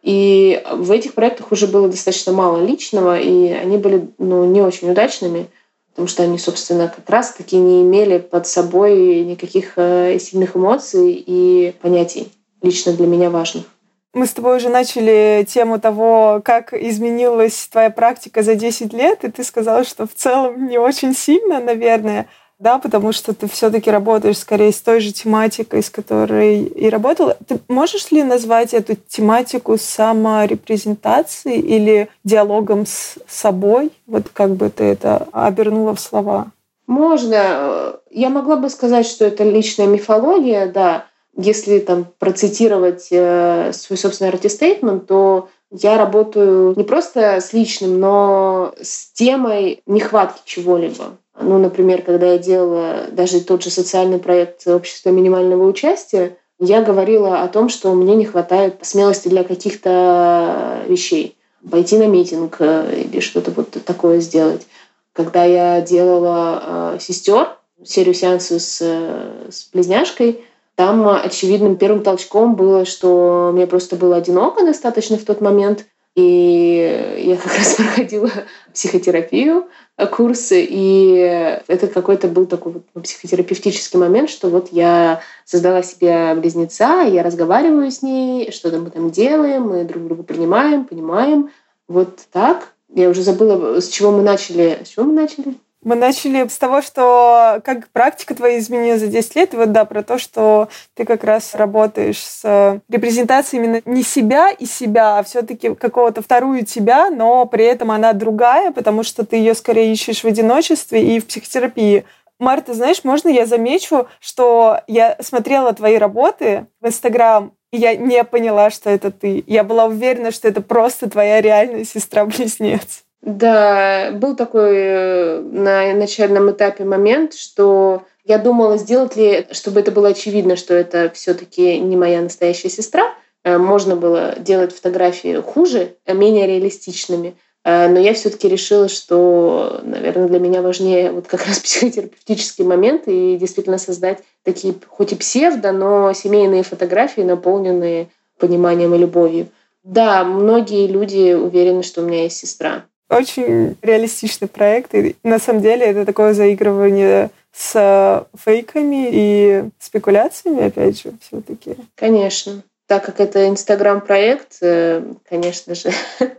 И 0.08 0.62
в 0.72 0.90
этих 0.90 1.12
проектах 1.12 1.52
уже 1.52 1.66
было 1.66 1.86
достаточно 1.86 2.32
мало 2.32 2.64
личного, 2.64 3.20
и 3.20 3.50
они 3.50 3.76
были 3.76 4.08
ну, 4.16 4.46
не 4.46 4.62
очень 4.62 4.90
удачными, 4.90 5.48
потому 5.90 6.08
что 6.08 6.22
они, 6.22 6.38
собственно, 6.38 6.88
как 6.88 7.10
раз-таки 7.10 7.56
не 7.56 7.82
имели 7.82 8.16
под 8.16 8.46
собой 8.46 9.22
никаких 9.22 9.74
э, 9.76 10.18
сильных 10.18 10.56
эмоций 10.56 11.12
и 11.12 11.74
понятий 11.82 12.32
лично 12.62 12.94
для 12.94 13.06
меня 13.06 13.28
важных. 13.28 13.66
Мы 14.14 14.24
с 14.24 14.32
тобой 14.32 14.56
уже 14.56 14.70
начали 14.70 15.46
тему 15.46 15.78
того, 15.78 16.40
как 16.42 16.72
изменилась 16.72 17.68
твоя 17.70 17.90
практика 17.90 18.42
за 18.42 18.54
10 18.54 18.94
лет, 18.94 19.24
и 19.24 19.30
ты 19.30 19.44
сказала, 19.44 19.84
что 19.84 20.06
в 20.06 20.14
целом 20.14 20.68
не 20.68 20.78
очень 20.78 21.14
сильно, 21.14 21.60
наверное 21.60 22.28
да, 22.58 22.78
потому 22.78 23.12
что 23.12 23.34
ты 23.34 23.46
все-таки 23.48 23.90
работаешь 23.90 24.38
скорее 24.38 24.72
с 24.72 24.80
той 24.80 25.00
же 25.00 25.12
тематикой, 25.12 25.82
с 25.82 25.90
которой 25.90 26.64
и 26.64 26.88
работала. 26.88 27.36
Ты 27.46 27.60
можешь 27.68 28.10
ли 28.10 28.24
назвать 28.24 28.74
эту 28.74 28.96
тематику 28.96 29.78
саморепрезентацией 29.78 31.60
или 31.60 32.08
диалогом 32.24 32.84
с 32.84 33.16
собой? 33.28 33.92
Вот 34.06 34.28
как 34.32 34.56
бы 34.56 34.70
ты 34.70 34.84
это 34.84 35.28
обернула 35.32 35.94
в 35.94 36.00
слова? 36.00 36.48
Можно. 36.88 38.00
Я 38.10 38.28
могла 38.28 38.56
бы 38.56 38.70
сказать, 38.70 39.06
что 39.06 39.24
это 39.24 39.44
личная 39.44 39.86
мифология, 39.86 40.66
да. 40.66 41.04
Если 41.36 41.78
там 41.78 42.06
процитировать 42.18 43.08
э, 43.12 43.70
свой 43.72 43.96
собственный 43.96 44.30
артистейтмент, 44.30 45.06
то 45.06 45.48
я 45.70 45.96
работаю 45.96 46.74
не 46.76 46.82
просто 46.82 47.40
с 47.40 47.52
личным, 47.52 48.00
но 48.00 48.74
с 48.80 49.12
темой 49.12 49.82
нехватки 49.86 50.40
чего-либо. 50.44 51.16
Ну, 51.40 51.58
например, 51.58 52.02
когда 52.02 52.32
я 52.32 52.38
делала 52.38 53.06
даже 53.12 53.40
тот 53.40 53.62
же 53.62 53.70
социальный 53.70 54.18
проект 54.18 54.66
общества 54.66 55.10
минимального 55.10 55.66
участия, 55.66 56.36
я 56.58 56.82
говорила 56.82 57.42
о 57.42 57.48
том, 57.48 57.68
что 57.68 57.94
мне 57.94 58.16
не 58.16 58.24
хватает 58.24 58.78
смелости 58.82 59.28
для 59.28 59.44
каких-то 59.44 60.82
вещей. 60.88 61.36
Пойти 61.70 61.96
на 61.98 62.06
митинг 62.06 62.56
э, 62.58 63.02
или 63.04 63.20
что-то 63.20 63.52
вот 63.52 63.70
такое 63.84 64.20
сделать. 64.20 64.66
Когда 65.12 65.44
я 65.44 65.80
делала 65.80 66.94
э, 66.94 66.98
сестер, 67.00 67.56
серию 67.84 68.14
сеансов 68.14 68.60
с, 68.60 68.78
э, 68.80 69.50
с 69.50 69.68
близняшкой, 69.72 70.44
там 70.74 71.08
очевидным 71.08 71.76
первым 71.76 72.02
толчком 72.02 72.54
было, 72.54 72.84
что 72.84 73.50
мне 73.52 73.66
просто 73.66 73.96
было 73.96 74.16
одиноко 74.16 74.64
достаточно 74.64 75.16
в 75.18 75.24
тот 75.24 75.40
момент– 75.40 75.84
и 76.18 77.24
я 77.28 77.36
как 77.36 77.56
раз 77.56 77.74
проходила 77.76 78.30
психотерапию, 78.74 79.68
э, 79.96 80.06
курсы, 80.08 80.66
и 80.68 81.60
это 81.68 81.86
какой-то 81.86 82.26
был 82.26 82.46
такой 82.46 82.72
вот 82.72 83.04
психотерапевтический 83.04 84.00
момент, 84.00 84.28
что 84.28 84.48
вот 84.48 84.72
я 84.72 85.20
создала 85.44 85.82
себе 85.82 86.34
близнеца, 86.34 87.02
я 87.02 87.22
разговариваю 87.22 87.90
с 87.90 88.02
ней, 88.02 88.50
что-то 88.50 88.78
мы 88.80 88.90
там 88.90 89.10
делаем, 89.12 89.68
мы 89.68 89.84
друг 89.84 90.04
друга 90.04 90.22
принимаем, 90.24 90.84
понимаем. 90.84 91.50
Вот 91.86 92.18
так. 92.32 92.72
Я 92.92 93.10
уже 93.10 93.22
забыла, 93.22 93.80
с 93.80 93.88
чего 93.88 94.10
мы 94.10 94.22
начали. 94.22 94.80
С 94.84 94.88
чего 94.88 95.04
мы 95.04 95.12
начали? 95.12 95.54
Мы 95.84 95.94
начали 95.94 96.48
с 96.48 96.58
того, 96.58 96.82
что 96.82 97.60
как 97.64 97.88
практика 97.90 98.34
твоя 98.34 98.58
изменилась 98.58 99.00
за 99.00 99.06
10 99.06 99.36
лет. 99.36 99.54
Вот 99.54 99.70
да, 99.70 99.84
про 99.84 100.02
то, 100.02 100.18
что 100.18 100.68
ты 100.94 101.04
как 101.04 101.22
раз 101.22 101.54
работаешь 101.54 102.18
с 102.18 102.80
репрезентацией 102.88 103.62
именно 103.62 103.82
не 103.84 104.02
себя 104.02 104.50
и 104.50 104.66
себя, 104.66 105.18
а 105.18 105.22
все-таки 105.22 105.74
какого-то 105.74 106.20
вторую 106.20 106.64
тебя, 106.66 107.10
но 107.10 107.46
при 107.46 107.64
этом 107.64 107.92
она 107.92 108.12
другая, 108.12 108.72
потому 108.72 109.04
что 109.04 109.24
ты 109.24 109.36
ее 109.36 109.54
скорее 109.54 109.92
ищешь 109.92 110.24
в 110.24 110.26
одиночестве 110.26 111.16
и 111.16 111.20
в 111.20 111.26
психотерапии. 111.26 112.04
Марта, 112.40 112.74
знаешь, 112.74 113.04
можно 113.04 113.28
я 113.28 113.46
замечу, 113.46 114.08
что 114.20 114.80
я 114.88 115.16
смотрела 115.20 115.72
твои 115.72 115.96
работы 115.96 116.66
в 116.80 116.86
Инстаграм, 116.86 117.52
и 117.70 117.78
я 117.78 117.96
не 117.96 118.22
поняла, 118.24 118.70
что 118.70 118.90
это 118.90 119.10
ты. 119.10 119.44
Я 119.46 119.64
была 119.64 119.86
уверена, 119.86 120.30
что 120.32 120.48
это 120.48 120.60
просто 120.60 121.10
твоя 121.10 121.40
реальная 121.40 121.84
сестра-близнец. 121.84 123.04
Да, 123.22 124.10
был 124.12 124.36
такой 124.36 124.76
э, 124.76 125.40
на 125.40 125.92
начальном 125.94 126.50
этапе 126.52 126.84
момент, 126.84 127.34
что 127.34 128.04
я 128.24 128.38
думала, 128.38 128.78
сделать 128.78 129.16
ли, 129.16 129.46
чтобы 129.50 129.80
это 129.80 129.90
было 129.90 130.08
очевидно, 130.08 130.54
что 130.54 130.72
это 130.72 131.10
все-таки 131.12 131.78
не 131.80 131.96
моя 131.96 132.20
настоящая 132.22 132.68
сестра. 132.68 133.12
Э, 133.42 133.58
можно 133.58 133.96
было 133.96 134.36
делать 134.38 134.72
фотографии 134.72 135.40
хуже, 135.40 135.96
э, 136.06 136.14
менее 136.14 136.46
реалистичными. 136.46 137.36
Но 137.64 137.98
я 137.98 138.14
все-таки 138.14 138.48
решила, 138.48 138.88
что, 138.88 139.80
наверное, 139.82 140.28
для 140.28 140.38
меня 140.38 140.62
важнее 140.62 141.10
вот 141.10 141.26
как 141.26 141.44
раз 141.46 141.58
психотерапевтический 141.58 142.64
момент 142.64 143.02
и 143.08 143.36
действительно 143.36 143.76
создать 143.76 144.20
такие, 144.42 144.74
хоть 144.86 145.12
и 145.12 145.16
псевдо, 145.16 145.72
но 145.72 146.12
семейные 146.14 146.62
фотографии, 146.62 147.20
наполненные 147.22 148.08
пониманием 148.38 148.94
и 148.94 148.98
любовью. 148.98 149.48
Да, 149.82 150.24
многие 150.24 150.86
люди 150.86 151.34
уверены, 151.34 151.82
что 151.82 152.00
у 152.00 152.04
меня 152.06 152.22
есть 152.22 152.38
сестра 152.38 152.84
очень 153.08 153.76
реалистичный 153.82 154.48
проект. 154.48 154.94
И 154.94 155.16
на 155.22 155.38
самом 155.38 155.62
деле 155.62 155.86
это 155.86 156.04
такое 156.04 156.34
заигрывание 156.34 157.30
с 157.54 158.26
фейками 158.36 159.08
и 159.10 159.64
спекуляциями, 159.78 160.66
опять 160.66 161.00
же, 161.00 161.12
все-таки. 161.20 161.76
Конечно. 161.96 162.62
Так 162.86 163.04
как 163.04 163.20
это 163.20 163.48
Инстаграм-проект, 163.48 164.58
э, 164.62 165.02
конечно 165.28 165.74
же, 165.74 165.90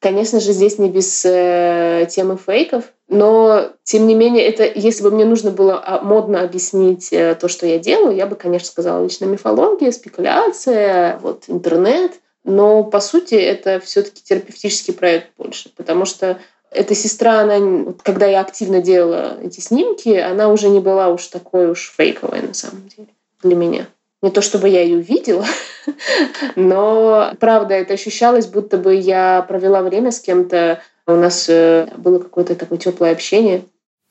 конечно 0.00 0.38
же, 0.40 0.52
здесь 0.52 0.78
не 0.78 0.90
без 0.90 1.24
э, 1.24 2.06
темы 2.10 2.36
фейков. 2.36 2.84
Но, 3.08 3.70
тем 3.84 4.06
не 4.06 4.14
менее, 4.14 4.44
это, 4.46 4.64
если 4.64 5.02
бы 5.02 5.10
мне 5.10 5.24
нужно 5.24 5.50
было 5.50 5.82
а, 5.82 6.02
модно 6.02 6.42
объяснить 6.42 7.10
э, 7.10 7.34
то, 7.40 7.48
что 7.48 7.66
я 7.66 7.78
делаю, 7.78 8.14
я 8.14 8.26
бы, 8.26 8.36
конечно, 8.36 8.68
сказала 8.68 9.02
личная 9.02 9.28
мифология, 9.28 9.90
спекуляция, 9.92 11.18
вот 11.22 11.44
интернет— 11.48 12.12
но, 12.44 12.84
по 12.84 13.00
сути, 13.00 13.34
это 13.34 13.80
все-таки 13.80 14.22
терапевтический 14.22 14.94
проект 14.94 15.30
больше, 15.36 15.70
потому 15.76 16.04
что 16.04 16.38
эта 16.70 16.94
сестра, 16.94 17.40
она, 17.40 17.92
когда 18.02 18.26
я 18.26 18.40
активно 18.40 18.80
делала 18.80 19.38
эти 19.42 19.60
снимки, 19.60 20.10
она 20.10 20.48
уже 20.48 20.68
не 20.68 20.80
была 20.80 21.08
уж 21.08 21.26
такой 21.26 21.70
уж 21.70 21.92
фейковой 21.96 22.42
на 22.42 22.54
самом 22.54 22.88
деле 22.88 23.08
для 23.42 23.56
меня. 23.56 23.86
Не 24.20 24.30
то 24.30 24.42
чтобы 24.42 24.68
я 24.68 24.82
ее 24.82 25.00
видела, 25.00 25.46
но 26.56 27.32
правда 27.38 27.74
это 27.74 27.94
ощущалось, 27.94 28.46
будто 28.46 28.76
бы 28.76 28.94
я 28.94 29.44
провела 29.48 29.82
время 29.82 30.10
с 30.10 30.20
кем-то, 30.20 30.82
у 31.06 31.12
нас 31.12 31.48
э, 31.48 31.88
было 31.96 32.18
какое-то 32.18 32.54
такое 32.54 32.78
теплое 32.78 33.12
общение. 33.12 33.62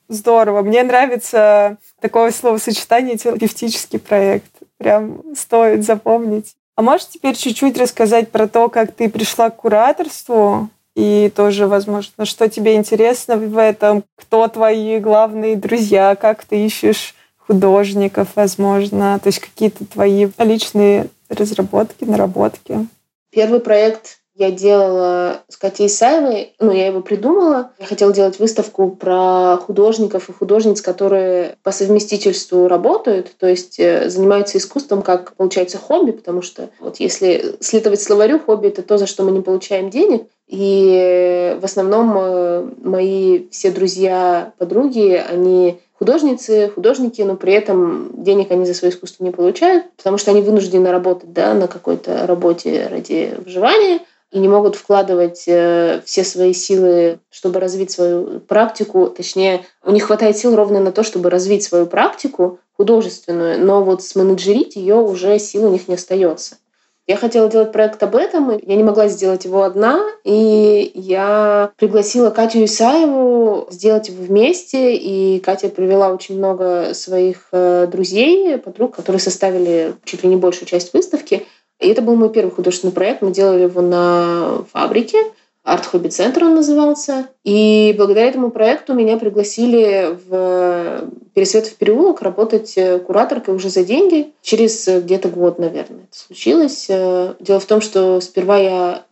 Здорово. 0.10 0.62
Мне 0.62 0.84
нравится 0.84 1.78
такое 2.00 2.32
словосочетание 2.32 3.18
терапевтический 3.18 4.00
проект. 4.00 4.52
Прям 4.78 5.36
стоит 5.36 5.86
запомнить. 5.86 6.56
А 6.78 6.84
можешь 6.84 7.08
теперь 7.08 7.36
чуть-чуть 7.36 7.76
рассказать 7.80 8.30
про 8.30 8.48
то, 8.48 8.70
как 8.70 8.92
ты 8.92 9.10
пришла 9.10 9.50
к 9.50 9.56
кураторству? 9.58 10.70
И 10.96 11.32
тоже, 11.36 11.66
возможно, 11.66 12.26
что 12.26 12.48
тебе 12.48 12.76
интересно 12.76 13.36
в 13.36 13.58
этом? 13.58 14.04
Кто 14.16 14.48
твои 14.48 15.00
главные 15.00 15.56
друзья? 15.56 16.16
Как 16.16 16.46
ты 16.46 16.64
ищешь 16.64 17.16
художников, 17.36 18.28
возможно? 18.36 19.20
То 19.20 19.28
есть 19.28 19.40
какие-то 19.40 19.86
твои 19.86 20.30
личные 20.38 21.08
разработки, 21.30 22.04
наработки? 22.04 22.88
Первый 23.32 23.60
проект 23.60 24.17
я 24.38 24.52
делала 24.52 25.42
с 25.50 25.58
Катей 25.58 25.88
Исаевой, 25.88 26.54
ну, 26.60 26.72
я 26.72 26.88
его 26.88 27.02
придумала. 27.02 27.72
Я 27.80 27.88
хотела 27.88 28.14
делать 28.14 28.38
выставку 28.38 28.92
про 28.92 29.58
художников 29.58 30.30
и 30.30 30.34
художниц, 30.34 30.82
которые 30.82 31.58
по 31.64 31.72
совместительству 31.72 32.68
работают, 32.68 33.32
то 33.40 33.48
есть 33.48 33.80
э, 33.80 34.10
занимаются 34.10 34.60
искусством 34.60 35.02
как, 35.02 35.34
получается, 35.36 35.80
хобби, 35.80 36.12
потому 36.12 36.44
что 36.44 36.70
вот 36.80 37.00
если 37.00 37.56
следовать 37.62 38.02
словарю, 38.02 38.40
хобби— 38.40 38.68
это 38.68 38.84
то, 38.84 39.00
за 39.00 39.08
что 39.08 39.24
мы 39.24 39.32
не 39.32 39.42
получаем 39.42 39.90
денег. 39.90 40.28
И 40.48 41.58
в 41.60 41.66
основном 41.66 42.14
э, 42.16 42.70
мои 42.84 43.48
все 43.50 43.72
друзья, 43.72 44.54
подруги, 44.60 45.22
они 45.30 45.82
художницы, 45.98 46.72
художники, 46.74 47.22
но 47.22 47.36
при 47.36 47.54
этом 47.54 48.24
денег 48.24 48.52
они 48.52 48.66
за 48.66 48.74
свое 48.74 48.94
искусство 48.94 49.24
не 49.24 49.32
получают, 49.32 49.86
потому 49.96 50.18
что 50.18 50.32
они 50.32 50.42
вынуждены 50.42 50.92
работать 50.92 51.34
да, 51.34 51.54
на 51.54 51.68
какой-то 51.68 52.28
работе 52.28 52.88
ради 52.88 53.36
выживания 53.44 54.02
и 54.32 54.40
не 54.40 54.48
могут 54.48 54.76
вкладывать 54.76 55.46
э, 55.48 56.02
все 56.06 56.24
свои 56.24 56.54
силы, 56.54 57.20
чтобы 57.30 57.60
развить 57.60 57.92
свою 57.92 58.42
практику. 58.42 59.08
Точнее, 59.08 59.66
у 59.84 59.92
них 59.92 60.04
хватает 60.04 60.38
сил 60.38 60.56
ровно 60.56 60.80
на 60.80 60.92
то, 60.92 61.04
чтобы 61.04 61.30
развить 61.30 61.64
свою 61.64 61.86
практику 61.86 62.60
художественную, 62.76 63.60
но 63.60 63.84
вот 63.84 64.04
сменеджерить 64.04 64.76
ее 64.76 64.96
уже 64.96 65.40
сил 65.40 65.66
у 65.66 65.72
них 65.72 65.88
не 65.88 65.96
остается. 65.96 66.58
Я 67.08 67.16
хотела 67.16 67.50
делать 67.50 67.72
проект 67.72 68.04
об 68.04 68.18
этом, 68.18 68.52
и 68.52 68.70
я 68.70 68.76
не 68.76 68.84
могла 68.84 69.08
сделать 69.08 69.46
его 69.46 69.64
одна, 69.64 70.04
и 70.26 70.92
я 70.94 71.72
пригласила 71.78 72.32
Катю 72.32 72.66
Исаеву 72.66 73.68
сделать 73.72 74.10
его 74.10 74.22
вместе, 74.24 74.94
и 74.94 75.40
Катя 75.40 75.70
привела 75.70 76.14
очень 76.14 76.38
много 76.38 76.94
своих 76.94 77.48
э, 77.54 77.88
друзей, 77.90 78.58
подруг, 78.58 78.94
которые 78.98 79.22
составили 79.22 79.94
чуть 80.04 80.24
ли 80.24 80.30
не 80.30 80.36
большую 80.36 80.68
часть 80.68 80.94
выставки. 80.94 81.46
И 81.80 81.88
это 81.88 82.02
был 82.02 82.16
мой 82.18 82.30
первый 82.30 82.52
художественный 82.52 82.94
проект. 82.94 83.22
Мы 83.22 83.32
делали 83.32 83.64
его 83.64 83.82
на 83.82 84.66
фабрике. 84.74 85.20
Арт-хобби-центр 85.68 86.46
он 86.46 86.56
назывался. 86.56 87.28
И 87.44 87.94
благодаря 87.98 88.28
этому 88.28 88.52
проекту 88.52 88.94
меня 88.94 89.18
пригласили 89.18 90.18
в 90.28 91.10
Пересветов 91.34 91.74
переулок 91.74 92.22
работать 92.22 92.74
э, 92.78 93.00
кураторкой 93.00 93.54
уже 93.54 93.70
за 93.70 93.84
деньги. 93.84 94.32
Через 94.42 94.88
где-то 94.88 95.28
год, 95.28 95.60
наверное, 95.60 96.06
это 96.10 96.18
случилось. 96.18 96.86
Э, 96.90 97.34
дело 97.42 97.60
в 97.60 97.66
том, 97.66 97.82
что 97.82 98.22
сперва 98.22 98.58
я 98.58 99.04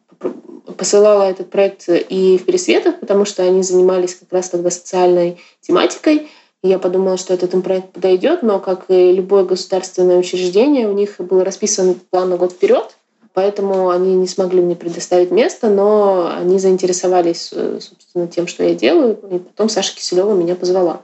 посылала 0.77 1.24
этот 1.24 1.50
проект 1.50 1.89
и 1.89 2.39
в 2.41 2.45
Пересветах, 2.45 3.01
потому 3.01 3.25
что 3.25 3.43
они 3.43 3.62
занимались 3.62 4.15
как 4.15 4.31
раз 4.31 4.50
тогда 4.50 4.71
социальной 4.71 5.38
тематикой. 5.59 6.29
И 6.63 6.69
я 6.69 6.79
подумала, 6.79 7.17
что 7.17 7.33
этот 7.33 7.53
им 7.53 7.63
проект 7.63 7.91
подойдет, 7.91 8.43
но, 8.43 8.59
как 8.59 8.85
и 8.88 9.12
любое 9.12 9.43
государственное 9.43 10.17
учреждение, 10.17 10.88
у 10.88 10.93
них 10.93 11.15
был 11.19 11.43
расписан 11.43 11.95
план 12.09 12.29
на 12.29 12.38
год 12.38 12.53
вперед, 12.53 12.95
поэтому 13.36 13.89
они 13.89 14.15
не 14.15 14.27
смогли 14.27 14.62
мне 14.62 14.75
предоставить 14.75 15.30
место, 15.30 15.70
но 15.70 16.32
они 16.36 16.58
заинтересовались, 16.58 17.50
э, 17.51 17.80
собственно, 17.82 18.27
тем, 18.27 18.48
что 18.48 18.63
я 18.63 18.74
делаю, 18.74 19.20
и 19.30 19.38
потом 19.38 19.70
Саша 19.70 19.96
Киселева 19.96 20.34
меня 20.34 20.56
позвала. 20.56 21.04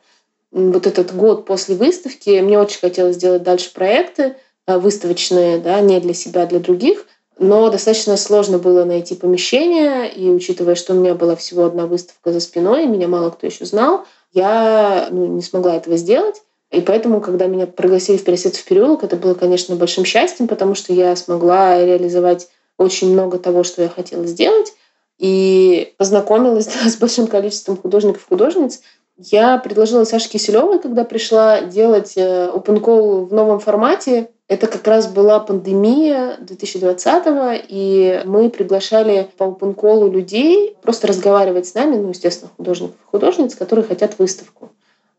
Вот 0.51 0.87
этот 0.87 1.15
год 1.15 1.45
после 1.45 1.75
выставки 1.75 2.39
мне 2.39 2.57
очень 2.57 2.79
хотелось 2.79 3.17
сделать 3.17 3.43
дальше 3.43 3.71
проекты 3.73 4.35
э, 4.65 4.77
выставочные, 4.77 5.59
да, 5.59 5.79
не 5.81 5.99
для 5.99 6.13
себя, 6.13 6.43
а 6.43 6.47
для 6.47 6.59
других, 6.59 7.05
но 7.37 7.69
достаточно 7.69 8.15
сложно 8.17 8.57
было 8.57 8.85
найти 8.85 9.15
помещение, 9.15 10.11
и 10.11 10.29
учитывая, 10.29 10.75
что 10.75 10.93
у 10.93 10.95
меня 10.95 11.15
была 11.15 11.35
всего 11.35 11.65
одна 11.65 11.85
выставка 11.85 12.31
за 12.31 12.39
спиной, 12.39 12.85
меня 12.85 13.07
мало 13.07 13.31
кто 13.31 13.47
еще 13.47 13.65
знал, 13.65 14.05
я 14.31 15.09
ну, 15.11 15.27
не 15.27 15.41
смогла 15.41 15.75
этого 15.75 15.97
сделать. 15.97 16.41
И 16.71 16.79
поэтому, 16.79 17.19
когда 17.19 17.47
меня 17.47 17.67
пригласили 17.67 18.17
в 18.17 18.23
Пересветов 18.23 18.63
переулок, 18.63 19.03
это 19.03 19.17
было, 19.17 19.33
конечно, 19.33 19.75
большим 19.75 20.05
счастьем, 20.05 20.47
потому 20.47 20.73
что 20.73 20.93
я 20.93 21.15
смогла 21.17 21.83
реализовать 21.83 22.47
очень 22.77 23.11
много 23.11 23.37
того, 23.37 23.63
что 23.63 23.81
я 23.81 23.89
хотела 23.89 24.25
сделать, 24.25 24.73
и 25.19 25.93
познакомилась 25.97 26.67
да, 26.67 26.89
с 26.89 26.95
большим 26.95 27.27
количеством 27.27 27.77
художников 27.77 28.23
и 28.23 28.29
художниц. 28.29 28.81
Я 29.17 29.57
предложила 29.57 30.05
Саше 30.05 30.29
Киселевой, 30.29 30.79
когда 30.79 31.03
пришла 31.03 31.61
делать 31.61 32.13
э, 32.15 32.49
open 32.51 32.81
call 32.81 33.25
в 33.25 33.33
новом 33.33 33.59
формате, 33.59 34.29
это 34.47 34.67
как 34.67 34.85
раз 34.87 35.07
была 35.07 35.39
пандемия 35.39 36.37
2020-го, 36.39 37.63
и 37.67 38.21
мы 38.25 38.49
приглашали 38.49 39.29
по 39.37 39.43
open 39.43 40.09
людей 40.09 40.75
просто 40.81 41.07
разговаривать 41.07 41.67
с 41.67 41.73
нами, 41.73 41.97
ну, 41.97 42.09
естественно, 42.09 42.51
художников 42.57 42.95
и 42.95 43.11
художниц, 43.11 43.55
которые 43.55 43.85
хотят 43.85 44.17
выставку 44.17 44.71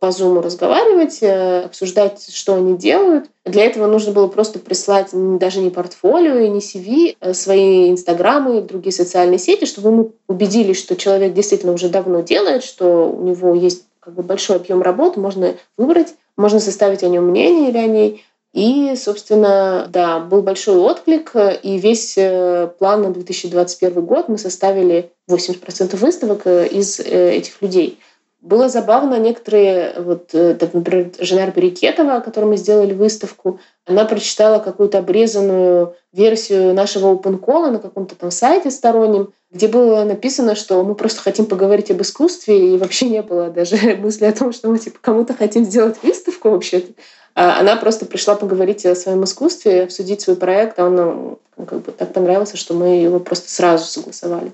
по 0.03 0.07
Zoom 0.07 0.43
разговаривать, 0.43 1.19
э, 1.21 1.61
обсуждать, 1.67 2.27
что 2.35 2.57
они 2.57 2.77
делают. 2.77 3.27
Для 3.45 3.65
этого 3.65 3.87
нужно 3.87 4.11
было 4.11 4.27
просто 4.27 4.59
прислать 4.59 5.11
даже 5.13 5.61
не 5.61 5.71
портфолио 5.71 6.39
и 6.39 6.49
не 6.49 6.59
CV, 6.59 7.17
а 7.21 7.33
свои 7.35 7.89
инстаграмы 7.89 8.59
и 8.59 8.63
другие 8.63 8.93
социальные 8.93 9.39
сети, 9.39 9.65
чтобы 9.65 9.93
мы 9.93 10.11
убедились, 10.27 10.81
что 10.81 10.97
человек 10.97 11.35
действительно 11.35 11.73
уже 11.73 11.89
давно 11.89 12.21
делает, 12.21 12.65
что 12.65 13.09
у 13.17 13.23
него 13.23 13.55
есть 13.55 13.85
как 14.01 14.15
бы 14.15 14.25
большой 14.25 14.57
объем 14.57 14.83
работы, 14.83 15.21
можно 15.21 15.55
выбрать, 15.77 16.15
можно 16.37 16.59
составить 16.59 17.05
о 17.05 17.09
нем 17.09 17.27
мнение 17.27 17.71
или 17.71 17.79
о 17.79 17.87
ней. 17.87 18.25
И, 18.53 18.95
собственно, 18.97 19.87
да, 19.89 20.19
был 20.19 20.43
большой 20.43 20.79
отклик, 20.79 21.31
и 21.63 21.79
весь 21.79 22.15
э, 22.17 22.69
план 22.77 23.03
на 23.03 23.11
2021 23.11 24.05
год 24.05 24.29
мы 24.29 24.37
составили 24.37 25.13
80% 25.31 25.97
выставок 25.97 26.41
э, 26.47 26.67
из 26.67 26.99
этих 26.99 27.63
людей. 27.63 28.01
Было 28.43 28.69
забавно, 28.69 29.21
некоторые, 29.21 29.95
вот, 29.99 30.27
так, 30.29 30.75
например, 30.75 31.13
Женар 31.21 31.53
Берекетова, 31.53 32.19
которой 32.19 32.47
мы 32.47 32.57
сделали 32.57 32.93
выставку, 32.93 33.61
она 33.87 34.05
прочитала 34.05 34.59
какую-то 34.59 34.99
обрезанную 34.99 35.95
версию 36.13 36.75
нашего 36.75 37.15
open 37.15 37.39
call 37.39 37.71
на 37.71 37.79
каком-то 37.79 38.17
там 38.17 38.33
сайте 38.33 38.73
стороннем, 38.73 39.33
где 39.53 39.69
было 39.69 40.03
написано, 40.03 40.57
что 40.57 40.83
мы 40.83 40.97
просто 40.97 41.21
хотим 41.21 41.47
поговорить 41.47 41.93
об 41.93 42.03
искусстве, 42.03 42.75
и 42.75 42.79
вообще 42.79 43.09
не 43.09 43.23
было 43.23 43.49
даже 43.49 43.77
мысли 44.03 44.25
о 44.25 44.33
том, 44.33 44.53
что 44.53 44.69
мы 44.69 44.79
типа 44.79 44.99
кому-то 45.01 45.35
хотим 45.35 45.65
сделать 45.65 46.03
выставку 46.03 46.51
вообще-то. 46.51 46.93
А 47.37 47.61
она 47.61 47.77
просто 47.77 48.07
пришла 48.07 48.35
поговорить 48.35 48.85
о 48.85 48.97
своем 48.97 49.23
искусстве, 49.23 49.85
обсудить 49.85 50.21
свой 50.21 50.35
проект, 50.35 50.81
а 50.81 50.87
он 50.87 50.97
ну, 50.97 51.39
как 51.65 51.83
бы 51.83 51.93
так 51.93 52.13
понравился, 52.13 52.57
что 52.57 52.75
мы 52.75 53.01
его 53.01 53.21
просто 53.21 53.49
сразу 53.49 53.85
согласовали. 53.85 54.51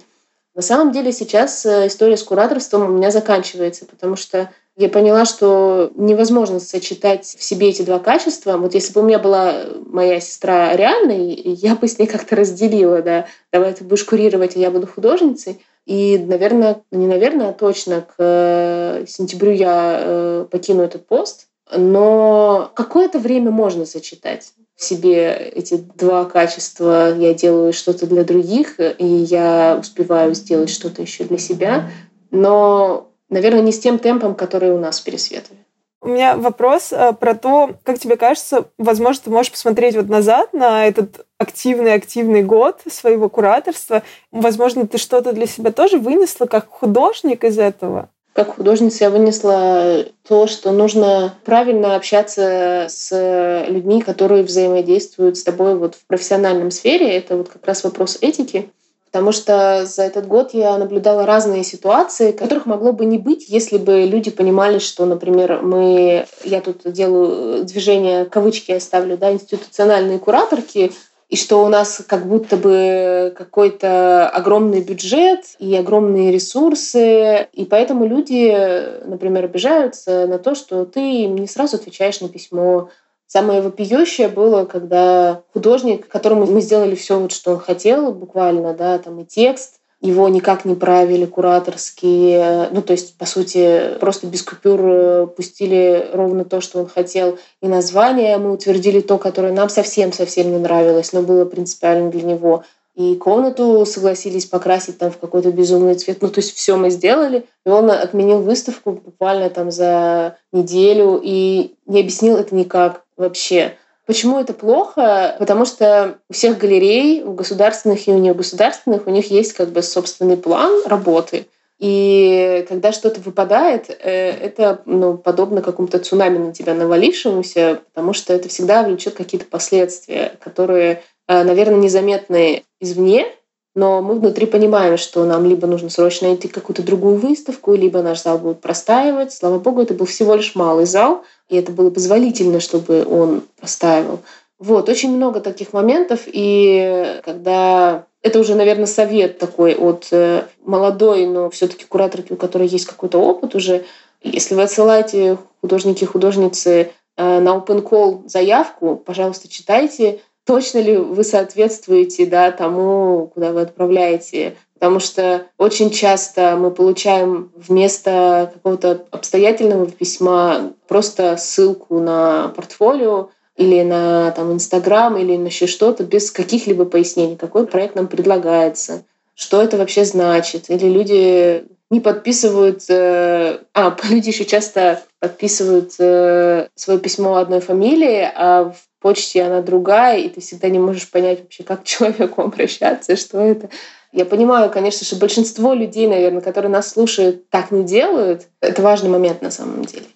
На 0.58 0.62
самом 0.62 0.90
деле 0.90 1.12
сейчас 1.12 1.64
э, 1.64 1.86
история 1.86 2.16
с 2.16 2.24
кураторством 2.24 2.82
у 2.82 2.88
меня 2.88 3.12
заканчивается, 3.12 3.86
потому 3.86 4.16
что 4.16 4.50
я 4.76 4.88
поняла, 4.88 5.24
что 5.24 5.92
невозможно 5.94 6.58
сочетать 6.58 7.26
в 7.26 7.44
себе 7.44 7.68
эти 7.68 7.82
два 7.82 8.00
качества. 8.00 8.56
Вот 8.56 8.74
если 8.74 8.92
бы 8.92 9.00
у 9.00 9.04
меня 9.04 9.20
была 9.20 9.66
моя 9.86 10.18
сестра 10.18 10.74
реальной, 10.74 11.32
я 11.32 11.76
бы 11.76 11.86
с 11.86 12.00
ней 12.00 12.06
как-то 12.06 12.34
разделила, 12.34 13.02
да, 13.02 13.26
давай 13.52 13.72
ты 13.72 13.84
будешь 13.84 14.02
курировать, 14.02 14.56
а 14.56 14.58
я 14.58 14.72
буду 14.72 14.88
художницей. 14.88 15.64
И, 15.86 16.18
наверное, 16.18 16.82
не 16.90 17.06
наверное, 17.06 17.50
а 17.50 17.52
точно 17.52 18.00
к 18.00 18.14
э, 18.18 19.04
сентябрю 19.06 19.52
я 19.52 20.00
э, 20.00 20.46
покину 20.50 20.82
этот 20.82 21.06
пост, 21.06 21.46
но 21.70 22.72
какое-то 22.74 23.20
время 23.20 23.52
можно 23.52 23.86
сочетать 23.86 24.52
в 24.78 24.84
себе 24.84 25.34
эти 25.34 25.74
два 25.74 26.24
качества. 26.24 27.12
Я 27.12 27.34
делаю 27.34 27.72
что-то 27.72 28.06
для 28.06 28.22
других, 28.22 28.78
и 28.78 29.04
я 29.04 29.76
успеваю 29.78 30.34
сделать 30.34 30.70
что-то 30.70 31.02
еще 31.02 31.24
для 31.24 31.38
себя. 31.38 31.90
Но, 32.30 33.08
наверное, 33.28 33.60
не 33.60 33.72
с 33.72 33.80
тем 33.80 33.98
темпом, 33.98 34.36
который 34.36 34.70
у 34.70 34.78
нас 34.78 35.00
в 35.00 35.04
Пересветове. 35.04 35.58
У 36.00 36.06
меня 36.06 36.36
вопрос 36.36 36.92
э, 36.92 37.12
про 37.12 37.34
то, 37.34 37.74
как 37.82 37.98
тебе 37.98 38.16
кажется, 38.16 38.66
возможно, 38.78 39.24
ты 39.24 39.30
можешь 39.30 39.50
посмотреть 39.50 39.96
вот 39.96 40.08
назад 40.08 40.52
на 40.52 40.86
этот 40.86 41.26
активный-активный 41.38 42.44
год 42.44 42.80
своего 42.88 43.28
кураторства. 43.28 44.04
Возможно, 44.30 44.86
ты 44.86 44.96
что-то 44.96 45.32
для 45.32 45.48
себя 45.48 45.72
тоже 45.72 45.98
вынесла 45.98 46.46
как 46.46 46.68
художник 46.68 47.42
из 47.42 47.58
этого? 47.58 48.10
Как 48.38 48.54
художница 48.54 49.02
я 49.02 49.10
вынесла 49.10 50.04
то, 50.28 50.46
что 50.46 50.70
нужно 50.70 51.34
правильно 51.44 51.96
общаться 51.96 52.86
с 52.88 53.64
людьми, 53.66 54.00
которые 54.00 54.44
взаимодействуют 54.44 55.36
с 55.36 55.42
тобой 55.42 55.74
вот 55.74 55.96
в 55.96 56.06
профессиональном 56.06 56.70
сфере. 56.70 57.16
Это 57.16 57.36
вот 57.36 57.48
как 57.48 57.66
раз 57.66 57.82
вопрос 57.82 58.16
этики. 58.20 58.70
Потому 59.10 59.32
что 59.32 59.84
за 59.86 60.04
этот 60.04 60.28
год 60.28 60.54
я 60.54 60.78
наблюдала 60.78 61.26
разные 61.26 61.64
ситуации, 61.64 62.30
которых 62.30 62.64
могло 62.66 62.92
бы 62.92 63.06
не 63.06 63.18
быть, 63.18 63.46
если 63.48 63.76
бы 63.76 64.02
люди 64.02 64.30
понимали, 64.30 64.78
что, 64.78 65.04
например, 65.04 65.60
мы, 65.62 66.24
я 66.44 66.60
тут 66.60 66.82
делаю 66.84 67.64
движение, 67.64 68.24
кавычки 68.24 68.70
я 68.70 68.78
ставлю, 68.78 69.18
да, 69.18 69.32
институциональные 69.32 70.20
кураторки, 70.20 70.92
и 71.28 71.36
что 71.36 71.62
у 71.62 71.68
нас 71.68 72.02
как 72.06 72.26
будто 72.26 72.56
бы 72.56 73.34
какой-то 73.36 74.28
огромный 74.28 74.80
бюджет 74.80 75.44
и 75.58 75.76
огромные 75.76 76.32
ресурсы, 76.32 77.48
и 77.52 77.64
поэтому 77.66 78.06
люди, 78.06 79.06
например, 79.06 79.44
обижаются 79.44 80.26
на 80.26 80.38
то, 80.38 80.54
что 80.54 80.86
ты 80.86 81.24
им 81.24 81.36
не 81.36 81.46
сразу 81.46 81.76
отвечаешь 81.76 82.20
на 82.22 82.28
письмо. 82.30 82.88
Самое 83.26 83.60
вопиющее 83.60 84.28
было, 84.28 84.64
когда 84.64 85.42
художник, 85.52 86.08
которому 86.08 86.46
мы 86.46 86.62
сделали 86.62 86.94
все, 86.94 87.18
вот, 87.18 87.30
что 87.30 87.52
он 87.52 87.58
хотел, 87.58 88.10
буквально, 88.12 88.72
да, 88.72 88.98
там 88.98 89.20
и 89.20 89.26
текст, 89.26 89.77
его 90.00 90.28
никак 90.28 90.64
не 90.64 90.74
правили 90.74 91.26
кураторские, 91.26 92.68
ну 92.70 92.82
то 92.82 92.92
есть 92.92 93.16
по 93.16 93.26
сути 93.26 93.96
просто 93.98 94.28
без 94.28 94.42
купюр 94.42 94.80
э, 94.82 95.26
пустили 95.26 96.08
ровно 96.12 96.44
то, 96.44 96.60
что 96.60 96.78
он 96.78 96.86
хотел, 96.86 97.38
и 97.60 97.66
название 97.66 98.38
мы 98.38 98.52
утвердили 98.52 99.00
то, 99.00 99.18
которое 99.18 99.52
нам 99.52 99.68
совсем-совсем 99.68 100.52
не 100.52 100.58
нравилось, 100.58 101.12
но 101.12 101.22
было 101.22 101.44
принципиально 101.44 102.10
для 102.10 102.22
него. 102.22 102.64
И 102.94 103.14
комнату 103.14 103.86
согласились 103.86 104.46
покрасить 104.46 104.98
там 104.98 105.12
в 105.12 105.18
какой-то 105.18 105.52
безумный 105.52 105.94
цвет. 105.94 106.18
Ну, 106.20 106.28
то 106.30 106.40
есть 106.40 106.52
все 106.56 106.76
мы 106.76 106.90
сделали. 106.90 107.44
И 107.64 107.68
он 107.68 107.88
отменил 107.92 108.40
выставку 108.40 108.90
буквально 108.90 109.50
там 109.50 109.70
за 109.70 110.36
неделю 110.50 111.20
и 111.22 111.76
не 111.86 112.00
объяснил 112.00 112.36
это 112.38 112.56
никак 112.56 113.04
вообще. 113.16 113.76
Почему 114.08 114.40
это 114.40 114.54
плохо? 114.54 115.36
Потому 115.38 115.66
что 115.66 116.16
у 116.30 116.32
всех 116.32 116.56
галерей, 116.56 117.22
у 117.22 117.34
государственных 117.34 118.08
и 118.08 118.10
у 118.10 118.16
негосударственных, 118.16 119.06
у 119.06 119.10
них 119.10 119.30
есть 119.30 119.52
как 119.52 119.68
бы 119.68 119.82
собственный 119.82 120.38
план 120.38 120.82
работы. 120.86 121.46
И 121.78 122.64
когда 122.70 122.92
что-то 122.92 123.20
выпадает, 123.20 123.90
э, 123.90 124.30
это 124.30 124.80
ну, 124.86 125.18
подобно 125.18 125.60
какому-то 125.60 125.98
цунами 125.98 126.38
на 126.38 126.54
тебя 126.54 126.72
навалившемуся, 126.72 127.82
потому 127.92 128.14
что 128.14 128.32
это 128.32 128.48
всегда 128.48 128.82
влечет 128.82 129.12
какие-то 129.12 129.44
последствия, 129.44 130.38
которые, 130.40 131.02
э, 131.26 131.44
наверное, 131.44 131.76
незаметны 131.76 132.64
извне, 132.80 133.26
но 133.74 134.02
мы 134.02 134.14
внутри 134.14 134.46
понимаем, 134.46 134.96
что 134.96 135.24
нам 135.24 135.46
либо 135.46 135.66
нужно 135.66 135.90
срочно 135.90 136.28
найти 136.28 136.48
какую-то 136.48 136.82
другую 136.82 137.16
выставку, 137.16 137.74
либо 137.74 138.02
наш 138.02 138.22
зал 138.22 138.38
будет 138.38 138.60
простаивать. 138.60 139.32
Слава 139.32 139.58
богу, 139.58 139.82
это 139.82 139.94
был 139.94 140.06
всего 140.06 140.34
лишь 140.34 140.54
малый 140.54 140.86
зал, 140.86 141.24
и 141.48 141.56
это 141.56 141.72
было 141.72 141.90
позволительно, 141.90 142.60
чтобы 142.60 143.06
он 143.06 143.42
простаивал. 143.58 144.20
Вот, 144.58 144.88
очень 144.88 145.14
много 145.14 145.40
таких 145.40 145.72
моментов, 145.72 146.22
и 146.26 147.20
когда 147.24 148.06
это 148.22 148.40
уже, 148.40 148.54
наверное, 148.56 148.86
совет 148.86 149.38
такой 149.38 149.74
от 149.74 150.08
э, 150.10 150.44
молодой, 150.64 151.26
но 151.26 151.50
все-таки 151.50 151.84
кураторки, 151.84 152.32
у 152.32 152.36
которой 152.36 152.66
есть 152.66 152.86
какой-то 152.86 153.18
опыт 153.18 153.54
уже. 153.54 153.84
Если 154.20 154.56
вы 154.56 154.62
отсылаете 154.62 155.38
художники 155.60 156.02
и 156.02 156.06
художницы 156.08 156.90
э, 157.16 157.38
на 157.40 157.50
open 157.50 157.82
call 157.88 158.28
заявку, 158.28 158.96
пожалуйста, 158.96 159.48
читайте, 159.48 160.20
точно 160.48 160.78
ли 160.78 160.96
вы 160.96 161.24
соответствуете 161.24 162.24
да, 162.24 162.50
тому, 162.50 163.30
куда 163.34 163.52
вы 163.52 163.60
отправляете 163.60 164.56
Потому 164.78 165.00
что 165.00 165.42
очень 165.58 165.90
часто 165.90 166.56
мы 166.56 166.70
получаем 166.70 167.50
вместо 167.56 168.52
какого-то 168.54 169.06
обстоятельного 169.10 169.90
письма 169.90 170.72
просто 170.86 171.36
ссылку 171.36 171.98
на 171.98 172.52
портфолио 172.54 173.30
или 173.56 173.82
на 173.82 174.30
там, 174.30 174.52
Инстаграм, 174.52 175.16
или 175.16 175.36
на 175.36 175.46
еще 175.46 175.66
что-то, 175.66 176.04
без 176.04 176.30
каких-либо 176.30 176.84
пояснений, 176.84 177.36
какой 177.36 177.66
проект 177.66 177.96
нам 177.96 178.06
предлагается, 178.06 179.02
что 179.34 179.60
это 179.60 179.78
вообще 179.78 180.04
значит. 180.04 180.70
Или 180.70 180.86
люди 180.86 181.64
не 181.90 181.98
подписывают... 181.98 182.88
Э, 182.88 183.58
а, 183.74 183.96
люди 184.08 184.28
еще 184.28 184.44
часто 184.44 185.02
подписывают 185.18 185.94
э, 185.98 186.68
свое 186.76 187.00
письмо 187.00 187.34
одной 187.34 187.58
фамилии, 187.60 188.30
а 188.32 188.66
в 188.66 188.87
почте 189.00 189.42
она 189.42 189.62
другая, 189.62 190.18
и 190.18 190.28
ты 190.28 190.40
всегда 190.40 190.68
не 190.68 190.78
можешь 190.78 191.10
понять 191.10 191.40
вообще, 191.40 191.62
как 191.62 191.82
к 191.82 191.86
человеку 191.86 192.42
обращаться, 192.42 193.16
что 193.16 193.40
это. 193.40 193.68
Я 194.12 194.24
понимаю, 194.24 194.70
конечно, 194.70 195.04
что 195.06 195.16
большинство 195.16 195.74
людей, 195.74 196.06
наверное, 196.06 196.40
которые 196.40 196.70
нас 196.70 196.90
слушают, 196.90 197.50
так 197.50 197.70
не 197.70 197.84
делают. 197.84 198.46
Это 198.60 198.80
важный 198.80 199.10
момент 199.10 199.42
на 199.42 199.50
самом 199.50 199.84
деле. 199.84 200.06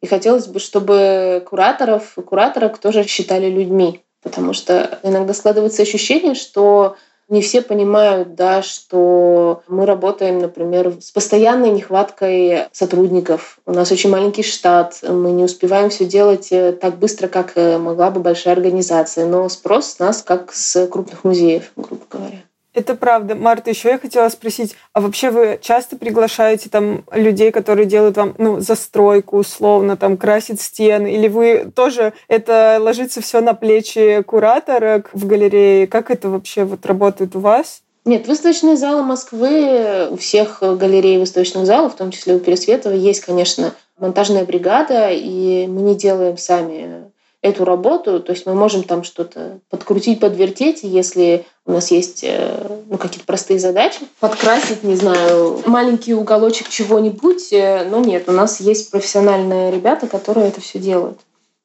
И 0.00 0.06
хотелось 0.06 0.46
бы, 0.46 0.60
чтобы 0.60 1.44
кураторов 1.48 2.16
и 2.16 2.22
кураторок 2.22 2.78
тоже 2.78 3.06
считали 3.06 3.50
людьми, 3.50 4.02
потому 4.22 4.52
что 4.52 4.98
иногда 5.02 5.34
складывается 5.34 5.82
ощущение, 5.82 6.34
что 6.34 6.96
не 7.30 7.40
все 7.40 7.62
понимают, 7.62 8.34
да, 8.34 8.60
что 8.62 9.62
мы 9.68 9.86
работаем, 9.86 10.40
например, 10.40 10.94
с 11.00 11.10
постоянной 11.12 11.70
нехваткой 11.70 12.66
сотрудников. 12.72 13.58
У 13.66 13.72
нас 13.72 13.90
очень 13.92 14.10
маленький 14.10 14.42
штат, 14.42 14.98
мы 15.02 15.30
не 15.30 15.44
успеваем 15.44 15.90
все 15.90 16.04
делать 16.04 16.48
э, 16.50 16.72
так 16.72 16.98
быстро, 16.98 17.28
как 17.28 17.52
э, 17.54 17.78
могла 17.78 18.10
бы 18.10 18.20
большая 18.20 18.54
организация, 18.54 19.26
но 19.26 19.48
спрос 19.48 19.92
с 19.92 19.98
нас 20.00 20.22
как 20.22 20.52
с 20.52 20.86
крупных 20.88 21.24
музеев, 21.24 21.72
грубо 21.76 22.04
говоря. 22.10 22.42
Это 22.72 22.94
правда. 22.94 23.34
Марта, 23.34 23.70
еще 23.70 23.88
я 23.88 23.98
хотела 23.98 24.28
спросить, 24.28 24.76
а 24.92 25.00
вообще 25.00 25.30
вы 25.30 25.58
часто 25.60 25.96
приглашаете 25.96 26.70
там 26.70 27.04
людей, 27.12 27.50
которые 27.50 27.86
делают 27.86 28.16
вам, 28.16 28.34
ну, 28.38 28.60
застройку 28.60 29.38
условно, 29.38 29.96
там, 29.96 30.16
красят 30.16 30.60
стены, 30.60 31.12
или 31.12 31.26
вы 31.26 31.70
тоже, 31.74 32.12
это 32.28 32.78
ложится 32.80 33.20
все 33.20 33.40
на 33.40 33.54
плечи 33.54 34.22
куратора 34.22 35.02
в 35.12 35.26
галерее? 35.26 35.88
Как 35.88 36.10
это 36.10 36.28
вообще 36.28 36.64
вот 36.64 36.86
работает 36.86 37.34
у 37.34 37.40
вас? 37.40 37.82
Нет, 38.04 38.28
выставочные 38.28 38.76
залы 38.76 39.02
Москвы, 39.02 40.08
у 40.10 40.16
всех 40.16 40.60
галерей 40.62 41.18
выставочных 41.18 41.66
залов, 41.66 41.94
в 41.94 41.96
том 41.96 42.10
числе 42.12 42.34
у 42.34 42.38
Пересветова, 42.38 42.94
есть, 42.94 43.20
конечно, 43.20 43.74
монтажная 43.98 44.44
бригада, 44.44 45.10
и 45.10 45.66
мы 45.66 45.82
не 45.82 45.94
делаем 45.94 46.38
сами 46.38 47.09
эту 47.42 47.64
работу, 47.64 48.20
то 48.20 48.32
есть 48.32 48.44
мы 48.44 48.54
можем 48.54 48.82
там 48.82 49.02
что-то 49.02 49.60
подкрутить, 49.70 50.20
подвертеть, 50.20 50.80
если 50.82 51.46
у 51.64 51.72
нас 51.72 51.90
есть 51.90 52.22
э, 52.22 52.82
ну, 52.86 52.98
какие-то 52.98 53.26
простые 53.26 53.58
задачи, 53.58 54.00
подкрасить, 54.20 54.82
не 54.82 54.94
знаю, 54.94 55.62
маленький 55.64 56.14
уголочек 56.14 56.68
чего-нибудь, 56.68 57.50
э, 57.52 57.88
но 57.90 58.00
нет, 58.00 58.28
у 58.28 58.32
нас 58.32 58.60
есть 58.60 58.90
профессиональные 58.90 59.70
ребята, 59.70 60.06
которые 60.06 60.48
это 60.48 60.60
все 60.60 60.78
делают. 60.78 61.18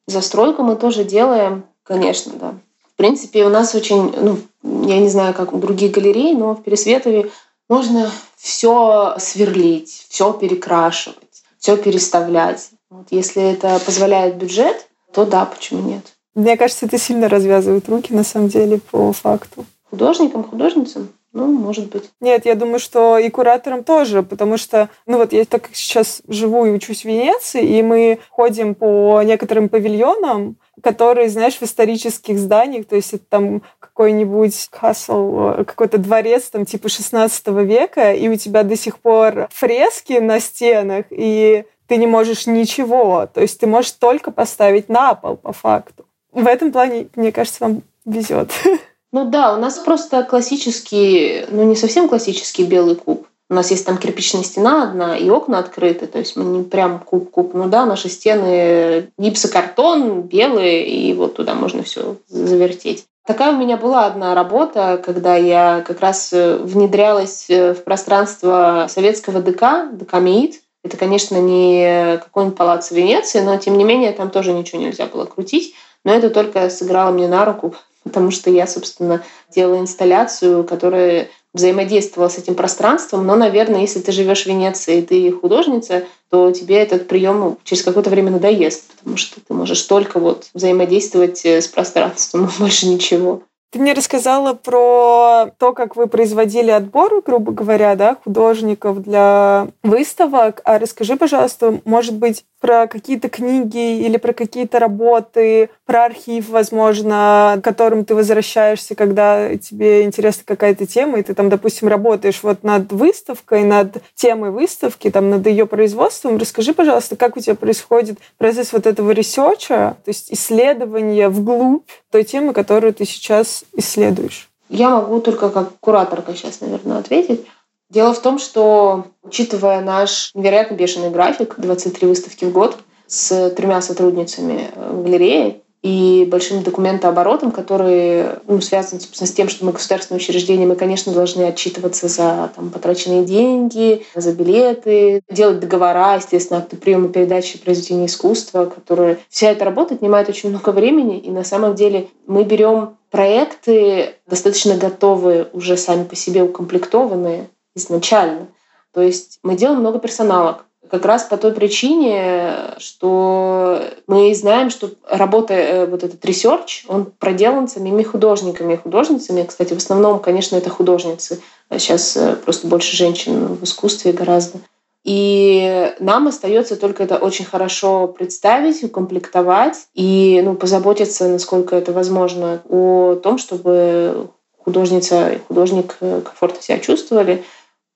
Застройку 0.06 0.62
мы 0.62 0.76
тоже 0.76 1.04
делаем, 1.04 1.64
конечно, 1.82 2.32
да. 2.40 2.54
В 2.94 2.96
принципе, 2.96 3.44
у 3.44 3.50
нас 3.50 3.74
очень, 3.74 4.14
ну, 4.18 4.38
я 4.86 4.98
не 4.98 5.08
знаю, 5.08 5.34
как 5.34 5.52
у 5.52 5.58
других 5.58 5.92
галерей, 5.92 6.32
но 6.32 6.54
в 6.54 6.62
Пересветове 6.62 7.30
можно 7.68 8.10
все 8.38 9.16
сверлить, 9.18 10.06
все 10.08 10.32
перекрашивать, 10.32 11.42
все 11.58 11.76
переставлять. 11.76 12.70
Вот, 12.88 13.08
если 13.10 13.42
это 13.42 13.78
позволяет 13.84 14.36
бюджет, 14.36 14.86
то 15.16 15.24
да, 15.24 15.46
почему 15.46 15.80
нет? 15.80 16.04
Мне 16.34 16.58
кажется, 16.58 16.84
это 16.84 16.98
сильно 16.98 17.30
развязывает 17.30 17.88
руки, 17.88 18.12
на 18.12 18.22
самом 18.22 18.48
деле, 18.48 18.78
по 18.90 19.14
факту. 19.14 19.64
Художникам, 19.88 20.44
художницам? 20.44 21.08
Ну, 21.32 21.46
может 21.46 21.88
быть. 21.88 22.10
Нет, 22.20 22.44
я 22.44 22.54
думаю, 22.54 22.78
что 22.78 23.16
и 23.16 23.30
кураторам 23.30 23.82
тоже, 23.82 24.22
потому 24.22 24.58
что, 24.58 24.90
ну 25.06 25.16
вот 25.16 25.32
я 25.32 25.46
так 25.46 25.62
как 25.62 25.74
сейчас 25.74 26.20
живу 26.28 26.66
и 26.66 26.70
учусь 26.70 27.02
в 27.02 27.04
Венеции, 27.06 27.64
и 27.78 27.82
мы 27.82 28.18
ходим 28.28 28.74
по 28.74 29.22
некоторым 29.22 29.70
павильонам, 29.70 30.56
которые, 30.82 31.30
знаешь, 31.30 31.56
в 31.56 31.62
исторических 31.62 32.38
зданиях, 32.38 32.86
то 32.86 32.96
есть 32.96 33.14
это 33.14 33.24
там 33.28 33.62
какой-нибудь 33.80 34.68
касл, 34.70 35.64
какой-то 35.64 35.96
дворец 35.96 36.50
там 36.50 36.66
типа 36.66 36.90
16 36.90 37.46
века, 37.64 38.12
и 38.12 38.28
у 38.28 38.36
тебя 38.36 38.64
до 38.64 38.76
сих 38.76 38.98
пор 38.98 39.48
фрески 39.50 40.14
на 40.14 40.40
стенах, 40.40 41.06
и 41.08 41.64
ты 41.86 41.96
не 41.96 42.06
можешь 42.06 42.46
ничего. 42.46 43.28
То 43.32 43.40
есть 43.40 43.60
ты 43.60 43.66
можешь 43.66 43.92
только 43.92 44.30
поставить 44.30 44.88
на 44.88 45.14
пол 45.14 45.36
по 45.36 45.52
факту. 45.52 46.04
В 46.32 46.46
этом 46.46 46.72
плане, 46.72 47.08
мне 47.16 47.32
кажется, 47.32 47.64
вам 47.64 47.82
везет. 48.04 48.50
Ну 49.12 49.24
да, 49.24 49.54
у 49.54 49.58
нас 49.58 49.78
просто 49.78 50.24
классический, 50.24 51.46
ну 51.48 51.62
не 51.62 51.76
совсем 51.76 52.06
классический 52.06 52.64
белый 52.64 52.96
куб. 52.96 53.26
У 53.48 53.54
нас 53.54 53.70
есть 53.70 53.86
там 53.86 53.96
кирпичная 53.96 54.42
стена 54.42 54.82
одна 54.82 55.16
и 55.16 55.30
окна 55.30 55.58
открыты, 55.58 56.06
то 56.06 56.18
есть 56.18 56.36
мы 56.36 56.44
не 56.44 56.64
прям 56.64 56.98
куб-куб. 56.98 57.54
Ну 57.54 57.68
да, 57.68 57.86
наши 57.86 58.10
стены 58.10 59.10
гипсокартон 59.16 60.22
белые, 60.22 60.86
и 60.86 61.14
вот 61.14 61.36
туда 61.36 61.54
можно 61.54 61.84
все 61.84 62.16
завертеть. 62.28 63.06
Такая 63.24 63.52
у 63.52 63.56
меня 63.56 63.76
была 63.76 64.06
одна 64.06 64.34
работа, 64.34 65.00
когда 65.02 65.36
я 65.36 65.82
как 65.86 66.00
раз 66.00 66.32
внедрялась 66.32 67.46
в 67.48 67.76
пространство 67.84 68.86
советского 68.88 69.40
ДК, 69.40 69.90
ДК 69.92 70.20
МИИТ, 70.20 70.60
это, 70.86 70.96
конечно, 70.96 71.36
не 71.36 72.18
какой-нибудь 72.18 72.56
палац 72.56 72.90
Венеции, 72.90 73.40
но, 73.40 73.56
тем 73.56 73.76
не 73.76 73.84
менее, 73.84 74.12
там 74.12 74.30
тоже 74.30 74.52
ничего 74.52 74.80
нельзя 74.80 75.06
было 75.06 75.24
крутить. 75.24 75.74
Но 76.04 76.12
это 76.12 76.30
только 76.30 76.70
сыграло 76.70 77.10
мне 77.10 77.28
на 77.28 77.44
руку, 77.44 77.74
потому 78.04 78.30
что 78.30 78.50
я, 78.50 78.66
собственно, 78.66 79.22
делала 79.50 79.78
инсталляцию, 79.80 80.64
которая 80.64 81.28
взаимодействовала 81.52 82.28
с 82.28 82.38
этим 82.38 82.54
пространством. 82.54 83.26
Но, 83.26 83.34
наверное, 83.34 83.80
если 83.80 84.00
ты 84.00 84.12
живешь 84.12 84.44
в 84.44 84.46
Венеции 84.46 84.98
и 84.98 85.02
ты 85.02 85.32
художница, 85.32 86.04
то 86.30 86.52
тебе 86.52 86.76
этот 86.76 87.08
прием 87.08 87.56
через 87.64 87.82
какое-то 87.82 88.10
время 88.10 88.30
надоест, 88.30 88.92
потому 88.96 89.16
что 89.16 89.40
ты 89.40 89.54
можешь 89.54 89.82
только 89.82 90.20
вот 90.20 90.48
взаимодействовать 90.54 91.44
с 91.44 91.66
пространством, 91.66 92.50
больше 92.58 92.86
ничего. 92.86 93.42
Ты 93.76 93.82
мне 93.82 93.92
рассказала 93.92 94.54
про 94.54 95.50
то, 95.58 95.74
как 95.74 95.96
вы 95.96 96.06
производили 96.06 96.70
отбор, 96.70 97.20
грубо 97.20 97.52
говоря, 97.52 97.94
да, 97.94 98.16
художников 98.24 99.02
для 99.02 99.68
выставок. 99.82 100.62
А 100.64 100.78
расскажи, 100.78 101.16
пожалуйста, 101.16 101.80
может 101.84 102.14
быть, 102.14 102.46
про 102.66 102.88
какие-то 102.88 103.28
книги 103.28 104.00
или 104.00 104.16
про 104.16 104.32
какие-то 104.32 104.80
работы, 104.80 105.70
про 105.84 106.06
архив, 106.06 106.48
возможно, 106.48 107.58
к 107.60 107.64
которым 107.64 108.04
ты 108.04 108.16
возвращаешься, 108.16 108.96
когда 108.96 109.56
тебе 109.56 110.02
интересна 110.02 110.42
какая-то 110.44 110.84
тема, 110.84 111.20
и 111.20 111.22
ты 111.22 111.32
там, 111.32 111.48
допустим, 111.48 111.86
работаешь 111.86 112.40
вот 112.42 112.64
над 112.64 112.90
выставкой, 112.90 113.62
над 113.62 113.98
темой 114.16 114.50
выставки, 114.50 115.12
там, 115.12 115.30
над 115.30 115.46
ее 115.46 115.66
производством. 115.66 116.38
Расскажи, 116.38 116.74
пожалуйста, 116.74 117.14
как 117.14 117.36
у 117.36 117.40
тебя 117.40 117.54
происходит 117.54 118.18
процесс 118.36 118.72
вот 118.72 118.88
этого 118.88 119.12
research 119.12 119.79
а, 119.79 119.96
то 120.04 120.08
есть 120.08 120.32
исследования 120.32 121.28
вглубь 121.28 121.88
той 122.10 122.24
темы, 122.24 122.52
которую 122.52 122.92
ты 122.94 123.04
сейчас 123.04 123.62
исследуешь? 123.76 124.48
Я 124.68 124.90
могу 124.90 125.20
только 125.20 125.50
как 125.50 125.78
кураторка 125.78 126.34
сейчас, 126.34 126.60
наверное, 126.60 126.98
ответить. 126.98 127.46
Дело 127.88 128.12
в 128.12 128.20
том, 128.20 128.38
что, 128.38 129.04
учитывая 129.22 129.80
наш 129.80 130.30
невероятно 130.34 130.74
бешеный 130.74 131.10
график, 131.10 131.54
23 131.56 132.08
выставки 132.08 132.44
в 132.44 132.52
год, 132.52 132.76
с 133.06 133.50
тремя 133.50 133.80
сотрудницами 133.80 134.70
в 134.74 135.04
галерее 135.04 135.60
и 135.82 136.26
большим 136.28 136.64
документооборотом, 136.64 137.52
который 137.52 138.24
ну, 138.48 138.60
связан 138.60 138.98
собственно, 139.00 139.28
с 139.28 139.32
тем, 139.32 139.48
что 139.48 139.64
мы 139.64 139.70
государственное 139.70 140.18
учреждение, 140.18 140.66
мы, 140.66 140.74
конечно, 140.74 141.12
должны 141.12 141.42
отчитываться 141.42 142.08
за 142.08 142.50
там, 142.56 142.70
потраченные 142.70 143.24
деньги, 143.24 144.04
за 144.16 144.32
билеты, 144.32 145.22
делать 145.30 145.60
договора, 145.60 146.16
естественно, 146.16 146.58
акты 146.58 146.76
приема 146.76 147.08
передачи 147.08 147.58
произведений 147.58 148.06
искусства, 148.06 148.64
которые... 148.64 149.18
Вся 149.28 149.52
эта 149.52 149.64
работа 149.64 149.94
отнимает 149.94 150.28
очень 150.28 150.50
много 150.50 150.70
времени, 150.70 151.18
и 151.18 151.30
на 151.30 151.44
самом 151.44 151.76
деле 151.76 152.08
мы 152.26 152.42
берем 152.42 152.96
проекты 153.12 154.14
достаточно 154.26 154.76
готовые, 154.76 155.46
уже 155.52 155.76
сами 155.76 156.02
по 156.02 156.16
себе 156.16 156.42
укомплектованные, 156.42 157.48
изначально. 157.76 158.48
То 158.92 159.02
есть 159.02 159.38
мы 159.42 159.56
делаем 159.56 159.80
много 159.80 159.98
персоналок. 159.98 160.64
Как 160.90 161.04
раз 161.04 161.24
по 161.24 161.36
той 161.36 161.52
причине, 161.52 162.74
что 162.78 163.80
мы 164.06 164.34
знаем, 164.34 164.70
что 164.70 164.90
работа, 165.08 165.52
э, 165.52 165.86
вот 165.86 166.04
этот 166.04 166.24
research, 166.24 166.84
он 166.88 167.06
проделан 167.18 167.68
самими 167.68 168.02
художниками 168.02 168.74
и 168.74 168.76
художницами. 168.76 169.44
Кстати, 169.44 169.74
в 169.74 169.78
основном, 169.78 170.20
конечно, 170.20 170.56
это 170.56 170.70
художницы. 170.70 171.40
Сейчас 171.70 172.16
э, 172.16 172.36
просто 172.36 172.68
больше 172.68 172.96
женщин 172.96 173.56
в 173.56 173.64
искусстве 173.64 174.12
гораздо. 174.12 174.60
И 175.06 175.94
нам 176.00 176.26
остается 176.26 176.74
только 176.74 177.04
это 177.04 177.18
очень 177.18 177.44
хорошо 177.44 178.08
представить, 178.08 178.82
укомплектовать 178.82 179.86
и 179.94 180.42
ну, 180.44 180.54
позаботиться, 180.54 181.28
насколько 181.28 181.76
это 181.76 181.92
возможно, 181.92 182.60
о 182.68 183.14
том, 183.14 183.38
чтобы 183.38 184.28
художница 184.66 185.30
и 185.30 185.38
художник 185.38 185.96
э, 186.00 186.22
комфортно 186.24 186.60
себя 186.60 186.80
чувствовали, 186.80 187.44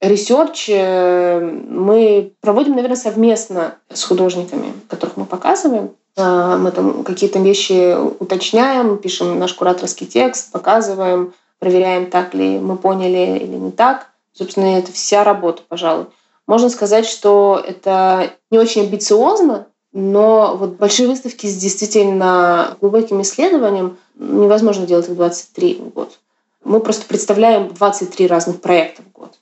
Ресерч 0.00 0.70
э, 0.70 1.40
мы 1.40 2.32
проводим, 2.40 2.74
наверное, 2.74 2.96
совместно 2.96 3.76
с 3.92 4.02
художниками, 4.02 4.72
которых 4.88 5.16
мы 5.16 5.26
показываем. 5.26 5.90
А, 6.16 6.56
мы 6.56 6.70
там 6.70 7.04
какие-то 7.04 7.38
вещи 7.38 7.96
уточняем, 8.18 8.98
пишем 8.98 9.38
наш 9.38 9.52
кураторский 9.54 10.06
текст, 10.06 10.52
показываем, 10.52 11.34
проверяем, 11.58 12.10
так 12.10 12.34
ли 12.34 12.58
мы 12.58 12.76
поняли 12.76 13.38
или 13.38 13.56
не 13.56 13.70
так. 13.70 14.08
Собственно, 14.32 14.78
это 14.78 14.92
вся 14.92 15.22
работа, 15.24 15.62
пожалуй. 15.68 16.06
Можно 16.46 16.70
сказать, 16.70 17.06
что 17.06 17.62
это 17.64 18.30
не 18.50 18.58
очень 18.58 18.82
амбициозно, 18.82 19.66
но 19.92 20.56
вот 20.56 20.70
большие 20.70 21.08
выставки 21.08 21.46
с 21.46 21.56
действительно 21.56 22.76
глубоким 22.80 23.20
исследованием 23.22 23.98
невозможно 24.14 24.86
делать 24.86 25.08
в 25.08 25.14
23 25.14 25.74
в 25.74 25.88
год. 25.90 26.18
Мы 26.64 26.80
просто 26.80 27.06
представляем 27.06 27.68
23 27.68 28.26
разных 28.26 28.60
проекта 28.60 29.02
в 29.02 29.12
год. 29.12 29.39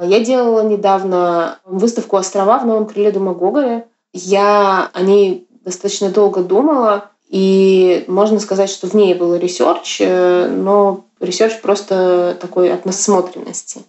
Я 0.00 0.20
делала 0.20 0.62
недавно 0.62 1.58
выставку 1.64 2.16
«Острова» 2.16 2.58
в 2.58 2.66
Новом 2.66 2.86
крыле 2.86 3.12
Дома 3.12 3.32
Гоголя. 3.32 3.86
Я 4.12 4.90
о 4.92 5.00
ней 5.00 5.46
достаточно 5.64 6.10
долго 6.10 6.42
думала, 6.42 7.10
и 7.28 8.04
можно 8.06 8.38
сказать, 8.38 8.70
что 8.70 8.86
в 8.86 8.94
ней 8.94 9.14
был 9.14 9.34
research, 9.36 9.98
э, 10.00 10.48
но 10.48 11.06
research 11.18 11.60
просто 11.60 12.36
такой 12.40 12.72
от 12.72 12.84
насмотренности. 12.84 13.82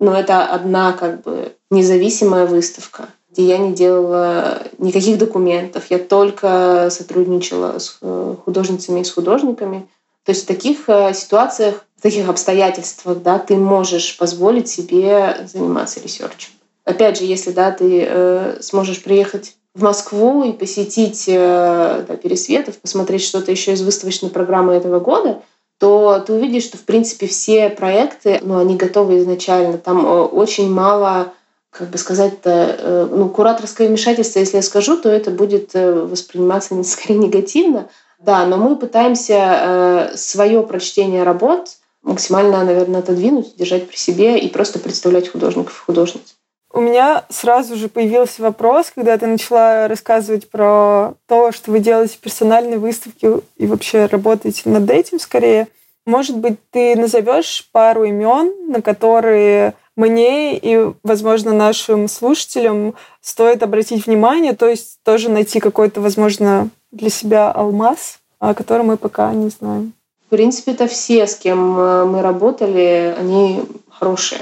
Но 0.00 0.18
это 0.18 0.44
одна 0.44 0.92
как 0.92 1.22
бы 1.22 1.52
независимая 1.70 2.46
выставка, 2.46 3.08
где 3.30 3.46
я 3.46 3.58
не 3.58 3.74
делала 3.74 4.62
никаких 4.78 5.18
документов, 5.18 5.84
я 5.90 5.98
только 5.98 6.88
сотрудничала 6.90 7.78
с 7.78 7.98
э, 8.00 8.34
художницами 8.44 9.00
и 9.00 9.04
с 9.04 9.12
художниками. 9.12 9.88
То 10.24 10.32
есть 10.32 10.44
в 10.44 10.46
таких 10.46 10.88
э, 10.88 11.12
ситуациях, 11.14 11.84
в 11.96 12.02
таких 12.02 12.28
обстоятельствах, 12.28 13.22
да, 13.22 13.38
ты 13.38 13.56
можешь 13.56 14.16
позволить 14.16 14.68
себе 14.68 15.46
заниматься 15.46 16.00
ресерчем. 16.00 16.50
Опять 16.84 17.18
же, 17.18 17.24
если 17.24 17.50
да, 17.50 17.70
ты 17.70 18.06
э, 18.06 18.58
сможешь 18.60 19.02
приехать 19.02 19.54
в 19.74 19.82
Москву 19.82 20.44
и 20.44 20.52
посетить 20.52 21.24
э, 21.28 22.04
да, 22.06 22.16
Пересветов, 22.16 22.78
посмотреть 22.78 23.22
что-то 23.22 23.50
еще 23.50 23.72
из 23.72 23.82
выставочной 23.82 24.30
программы 24.30 24.74
этого 24.74 25.00
года, 25.00 25.42
то 25.78 26.22
ты 26.24 26.32
увидишь, 26.32 26.64
что, 26.64 26.78
в 26.78 26.82
принципе, 26.82 27.26
все 27.26 27.68
проекты, 27.68 28.40
ну, 28.42 28.58
они 28.58 28.76
готовы 28.76 29.18
изначально. 29.18 29.78
Там 29.78 30.06
э, 30.06 30.22
очень 30.22 30.70
мало, 30.70 31.32
как 31.70 31.90
бы 31.90 31.98
сказать-то, 31.98 32.76
э, 32.78 33.08
ну, 33.10 33.28
кураторское 33.28 33.88
вмешательство, 33.88 34.38
если 34.38 34.56
я 34.56 34.62
скажу, 34.62 34.96
то 34.96 35.10
это 35.10 35.30
будет 35.30 35.74
восприниматься 35.74 36.80
скорее 36.84 37.18
негативно. 37.18 37.88
Да, 38.24 38.46
но 38.46 38.56
мы 38.56 38.76
пытаемся 38.76 40.12
свое 40.14 40.62
прочтение 40.62 41.24
работ 41.24 41.68
максимально, 42.02 42.64
наверное, 42.64 43.00
отодвинуть, 43.00 43.56
держать 43.56 43.88
при 43.88 43.96
себе 43.96 44.38
и 44.38 44.48
просто 44.48 44.78
представлять 44.78 45.28
художников 45.28 45.80
и 45.80 45.84
художниц. 45.84 46.36
У 46.72 46.80
меня 46.80 47.24
сразу 47.28 47.76
же 47.76 47.88
появился 47.88 48.42
вопрос, 48.42 48.90
когда 48.94 49.16
ты 49.16 49.26
начала 49.26 49.88
рассказывать 49.88 50.50
про 50.50 51.14
то, 51.28 51.52
что 51.52 51.70
вы 51.70 51.78
делаете 51.78 52.18
персональные 52.20 52.78
выставки 52.78 53.28
и 53.56 53.66
вообще 53.66 54.06
работаете 54.06 54.68
над 54.68 54.90
этим 54.90 55.20
скорее. 55.20 55.68
Может 56.04 56.36
быть, 56.36 56.58
ты 56.70 56.96
назовешь 56.96 57.68
пару 57.72 58.04
имен, 58.04 58.52
на 58.68 58.82
которые 58.82 59.74
мне 59.96 60.58
и, 60.58 60.92
возможно, 61.02 61.52
нашим 61.52 62.08
слушателям 62.08 62.94
стоит 63.20 63.62
обратить 63.62 64.06
внимание, 64.06 64.54
то 64.54 64.68
есть 64.68 64.98
тоже 65.04 65.28
найти 65.28 65.60
какой-то, 65.60 66.00
возможно, 66.00 66.68
для 66.90 67.10
себя 67.10 67.50
алмаз, 67.50 68.18
о 68.38 68.54
котором 68.54 68.86
мы 68.86 68.96
пока 68.96 69.32
не 69.32 69.48
знаем. 69.50 69.92
В 70.26 70.30
принципе, 70.30 70.72
это 70.72 70.86
все, 70.86 71.26
с 71.26 71.36
кем 71.36 71.78
э, 71.78 72.04
мы 72.06 72.22
работали, 72.22 73.14
они 73.18 73.62
хорошие. 73.88 74.40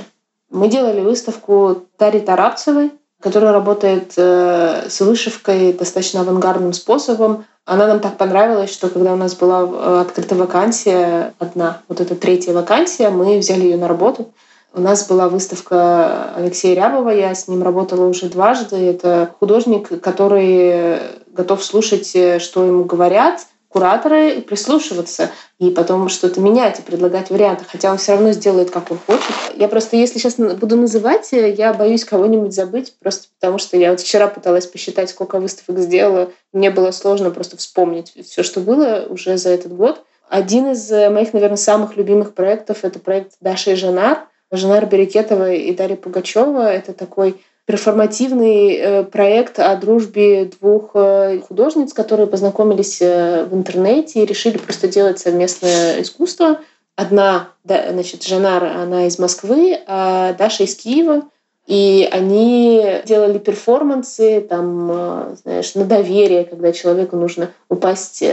Мы 0.51 0.69
делали 0.69 1.01
выставку 1.01 1.83
Тари 1.97 2.21
Тарапцевой, 2.21 2.93
которая 3.21 3.53
работает 3.53 4.13
э, 4.17 4.87
с 4.89 5.01
вышивкой 5.01 5.73
достаточно 5.73 6.21
авангардным 6.21 6.73
способом. 6.73 7.45
Она 7.65 7.87
нам 7.87 8.01
так 8.01 8.17
понравилась, 8.17 8.73
что 8.73 8.89
когда 8.89 9.13
у 9.13 9.17
нас 9.17 9.35
была 9.35 9.63
э, 9.63 10.01
открыта 10.01 10.35
вакансия 10.35 11.35
одна, 11.39 11.83
вот 11.89 12.01
эта 12.01 12.17
третья 12.17 12.53
вакансия, 12.53 13.11
мы 13.11 13.39
взяли 13.39 13.65
ее 13.65 13.77
на 13.77 13.87
работу. 13.87 14.33
У 14.75 14.81
нас 14.81 15.07
была 15.07 15.29
выставка 15.29 16.33
Алексея 16.35 16.75
Рябова, 16.75 17.11
я 17.11 17.35
с 17.35 17.47
ним 17.47 17.63
работала 17.63 18.07
уже 18.07 18.31
дважды. 18.31 18.77
Это 18.77 19.35
художник, 19.39 20.01
который 20.01 20.99
готов 21.27 21.63
слушать, 21.63 22.11
э, 22.15 22.39
что 22.39 22.65
ему 22.65 22.85
говорят, 22.85 23.47
кураторы 23.69 24.41
прислушиваться, 24.41 25.31
и 25.59 25.69
потом 25.71 26.09
что-то 26.09 26.41
менять 26.41 26.79
и 26.79 26.83
предлагать 26.83 27.29
варианты, 27.29 27.65
хотя 27.71 27.91
он 27.91 27.99
все 27.99 28.13
равно 28.13 28.33
сделает, 28.33 28.71
как 28.71 28.91
он 28.91 28.99
хочет. 29.07 29.35
Я 29.57 29.69
просто, 29.69 29.97
если 29.97 30.19
сейчас 30.19 30.37
буду 30.37 30.77
называть, 30.77 31.29
я 31.33 31.75
боюсь 31.75 32.05
кого-нибудь 32.07 32.55
забыть, 32.55 32.95
просто 32.99 33.29
потому 33.41 33.59
что 33.59 33.77
я 33.77 33.91
вот 33.91 34.01
вчера 34.01 34.29
пыталась 34.29 34.67
посчитать, 34.67 35.11
сколько 35.11 35.39
выставок 35.39 35.81
сделала. 35.81 36.31
Мне 36.55 36.71
было 36.71 36.93
сложно 36.93 37.31
просто 37.31 37.59
вспомнить 37.59 38.15
все, 38.25 38.43
что 38.43 38.61
было 38.61 39.07
уже 39.09 39.37
за 39.37 39.51
этот 39.51 39.75
год. 39.75 40.03
Один 40.31 40.73
из 40.73 40.91
моих, 40.91 41.35
наверное, 41.35 41.57
самых 41.57 41.97
любимых 41.97 42.33
проектов— 42.33 42.79
это 42.83 42.99
проект 42.99 43.33
Даша 43.41 43.73
и 43.73 43.75
Жанар. 43.75 44.27
Жанар 44.53 44.87
Берекетова 44.87 45.53
и 45.53 45.75
Дарья 45.75 45.97
Пугачева— 45.97 46.71
это 46.73 46.93
такой 46.93 47.41
перформативный 47.65 48.75
э, 48.75 49.05
проект 49.05 49.59
о 49.59 49.75
дружбе 49.77 50.45
двух 50.45 50.91
э, 50.95 51.41
художниц, 51.41 51.93
которые 51.93 52.27
познакомились 52.27 53.01
э, 53.01 53.45
в 53.45 53.55
интернете 53.55 54.23
и 54.23 54.27
решили 54.27 54.59
просто 54.59 54.89
делать 54.89 55.19
совместное 55.19 56.03
искусство. 56.03 56.61
Одна, 56.97 57.49
значит, 57.65 58.25
Жанар, 58.25 58.65
она 58.65 59.07
из 59.07 59.19
Москвы, 59.19 59.79
а 59.87 60.35
Даша 60.35 60.65
из 60.65 60.75
Киева. 60.75 61.23
И 61.67 62.09
они 62.11 63.03
делали 63.05 63.39
перформансы, 63.39 64.41
там, 64.41 65.37
знаешь, 65.43 65.75
на 65.75 65.85
доверие, 65.85 66.45
когда 66.45 66.73
человеку 66.73 67.17
нужно 67.17 67.53
упасть 67.69 68.25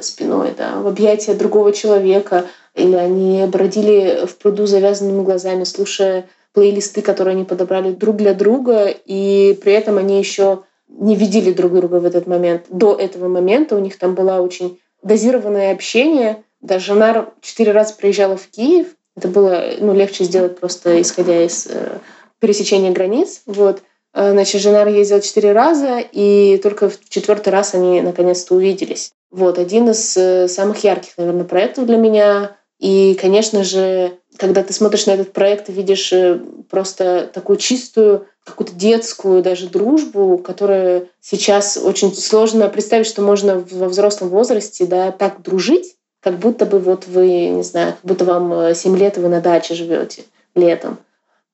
спиной 0.00 0.54
да, 0.56 0.80
в 0.80 0.86
объятия 0.86 1.34
другого 1.34 1.72
человека. 1.72 2.46
Или 2.74 2.96
они 2.96 3.44
бродили 3.46 4.24
в 4.26 4.36
пруду 4.36 4.66
завязанными 4.66 5.22
глазами, 5.22 5.64
слушая 5.64 6.26
плейлисты, 6.52 7.02
которые 7.02 7.34
они 7.34 7.44
подобрали 7.44 7.92
друг 7.92 8.16
для 8.16 8.34
друга, 8.34 8.88
и 8.88 9.58
при 9.62 9.72
этом 9.72 9.98
они 9.98 10.18
еще 10.18 10.60
не 10.88 11.14
видели 11.14 11.52
друг 11.52 11.72
друга 11.74 11.96
в 11.96 12.04
этот 12.04 12.26
момент. 12.26 12.64
До 12.68 12.94
этого 12.94 13.28
момента 13.28 13.76
у 13.76 13.78
них 13.78 13.98
там 13.98 14.14
было 14.14 14.40
очень 14.40 14.78
дозированное 15.02 15.72
общение. 15.72 16.42
Даже 16.60 16.86
Жанар 16.86 17.32
четыре 17.40 17.72
раза 17.72 17.94
приезжала 17.94 18.36
в 18.36 18.46
Киев. 18.48 18.88
Это 19.16 19.28
было 19.28 19.64
ну, 19.78 19.94
легче 19.94 20.24
сделать 20.24 20.58
просто 20.58 21.00
исходя 21.00 21.44
из 21.44 21.66
э, 21.66 21.98
пересечения 22.40 22.90
границ. 22.90 23.42
Вот. 23.46 23.82
Э, 24.12 24.32
значит, 24.32 24.60
Жанар 24.60 24.88
ездил 24.88 25.20
четыре 25.20 25.52
раза, 25.52 26.00
и 26.00 26.58
только 26.62 26.90
в 26.90 26.98
четвертый 27.08 27.50
раз 27.50 27.74
они 27.74 28.00
наконец-то 28.00 28.54
увиделись. 28.54 29.12
Вот, 29.30 29.58
один 29.58 29.90
из 29.90 30.16
э, 30.16 30.48
самых 30.48 30.82
ярких, 30.82 31.12
наверное, 31.16 31.44
проектов 31.44 31.86
для 31.86 31.96
меня. 31.96 32.56
И, 32.80 33.16
конечно 33.20 33.62
же, 33.62 34.18
когда 34.38 34.62
ты 34.62 34.72
смотришь 34.72 35.06
на 35.06 35.12
этот 35.12 35.32
проект 35.32 35.68
видишь 35.68 36.12
э, 36.12 36.40
просто 36.68 37.30
такую 37.32 37.58
чистую, 37.58 38.26
какую-то 38.44 38.74
детскую 38.74 39.42
даже 39.42 39.68
дружбу, 39.68 40.38
которая 40.38 41.06
сейчас 41.20 41.76
очень 41.76 42.14
сложно 42.14 42.68
представить, 42.68 43.06
что 43.06 43.22
можно 43.22 43.64
во 43.70 43.88
взрослом 43.88 44.30
возрасте 44.30 44.86
да, 44.86 45.12
так 45.12 45.42
дружить, 45.42 45.94
как 46.20 46.38
будто 46.38 46.66
бы 46.66 46.78
вот 46.78 47.06
вы, 47.06 47.48
не 47.48 47.62
знаю, 47.62 47.92
как 47.92 48.02
будто 48.02 48.24
вам 48.24 48.74
7 48.74 48.94
э, 48.94 48.98
лет, 48.98 49.18
и 49.18 49.20
вы 49.20 49.28
на 49.28 49.40
даче 49.40 49.74
живете 49.74 50.24
летом. 50.54 50.98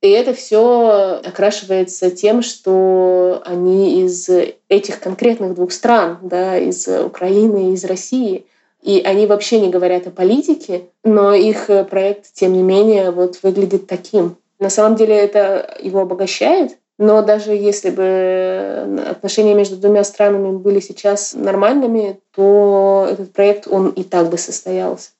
И 0.06 0.10
это 0.10 0.34
все 0.34 1.20
окрашивается 1.24 2.10
тем, 2.10 2.42
что 2.42 3.42
они 3.44 4.02
из 4.02 4.28
этих 4.68 5.00
конкретных 5.00 5.54
двух 5.54 5.72
стран, 5.72 6.18
да, 6.22 6.56
из 6.56 6.86
Украины 6.86 7.70
и 7.70 7.74
из 7.74 7.84
России– 7.84 8.46
и 8.86 9.02
они 9.04 9.26
вообще 9.26 9.58
не 9.58 9.68
говорят 9.68 10.06
о 10.06 10.12
политике, 10.12 10.84
но 11.02 11.34
их 11.34 11.68
э, 11.70 11.82
проект, 11.82 12.32
тем 12.34 12.52
не 12.52 12.62
менее, 12.62 13.10
вот 13.10 13.40
выглядит 13.42 13.88
таким. 13.88 14.36
На 14.60 14.70
самом 14.70 14.94
деле 14.94 15.16
это 15.16 15.76
его 15.80 16.02
обогащает, 16.02 16.78
но 16.96 17.20
даже 17.20 17.50
если 17.50 17.90
бы 17.90 18.02
э, 18.04 19.10
отношения 19.10 19.54
между 19.54 19.76
двумя 19.76 20.04
странами 20.04 20.56
были 20.56 20.78
сейчас 20.78 21.34
нормальными, 21.34 22.20
то 22.32 23.08
этот 23.10 23.32
проект, 23.32 23.66
он 23.66 23.88
и 23.88 24.04
так 24.04 24.30
бы 24.30 24.38
состоялся. 24.38 25.10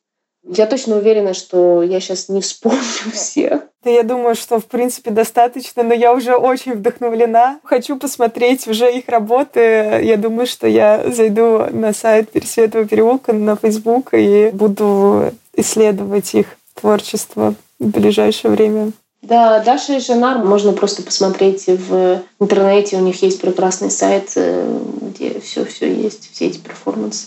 Я 0.49 0.67
точно 0.67 0.97
уверена, 0.97 1.35
что 1.35 1.83
я 1.83 2.01
сейчас 2.01 2.29
не 2.29 2.41
вспомню 2.41 2.81
всех. 3.13 3.63
Да 3.83 3.91
я 3.91 4.03
думаю, 4.03 4.35
что 4.35 4.59
в 4.59 4.67
принципе 4.67 5.11
достаточно, 5.11 5.83
но 5.83 5.95
я 5.95 6.13
уже 6.13 6.35
очень 6.37 6.75
вдохновлена. 6.75 7.61
Хочу 7.65 7.97
посмотреть 7.97 8.67
уже 8.67 8.93
их 8.93 9.09
работы. 9.09 10.01
Я 10.03 10.17
думаю, 10.17 10.47
что 10.47 10.67
я 10.67 11.11
зайду 11.11 11.67
на 11.71 11.93
сайт 11.93 12.31
Пересветового 12.31 12.89
переулка 12.89 13.33
на 13.33 13.57
Facebook 13.57 14.15
и 14.15 14.51
буду 14.53 15.33
исследовать 15.55 16.35
их 16.35 16.47
творчество 16.75 17.55
в 17.79 17.87
ближайшее 17.87 18.51
время. 18.51 18.93
Да, 19.23 19.61
Даша 19.61 19.95
и 19.95 20.01
Жанар 20.01 20.39
можно 20.45 20.73
просто 20.73 21.03
посмотреть 21.03 21.67
в 21.67 22.23
интернете. 22.39 22.97
У 22.97 23.01
них 23.01 23.23
есть 23.23 23.41
прекрасный 23.41 23.91
сайт, 23.91 24.33
э, 24.37 24.79
где 25.01 25.41
все 25.41 25.65
все 25.65 25.93
есть, 25.93 26.31
все 26.33 26.47
эти 26.47 26.59
перформансы. 26.59 27.27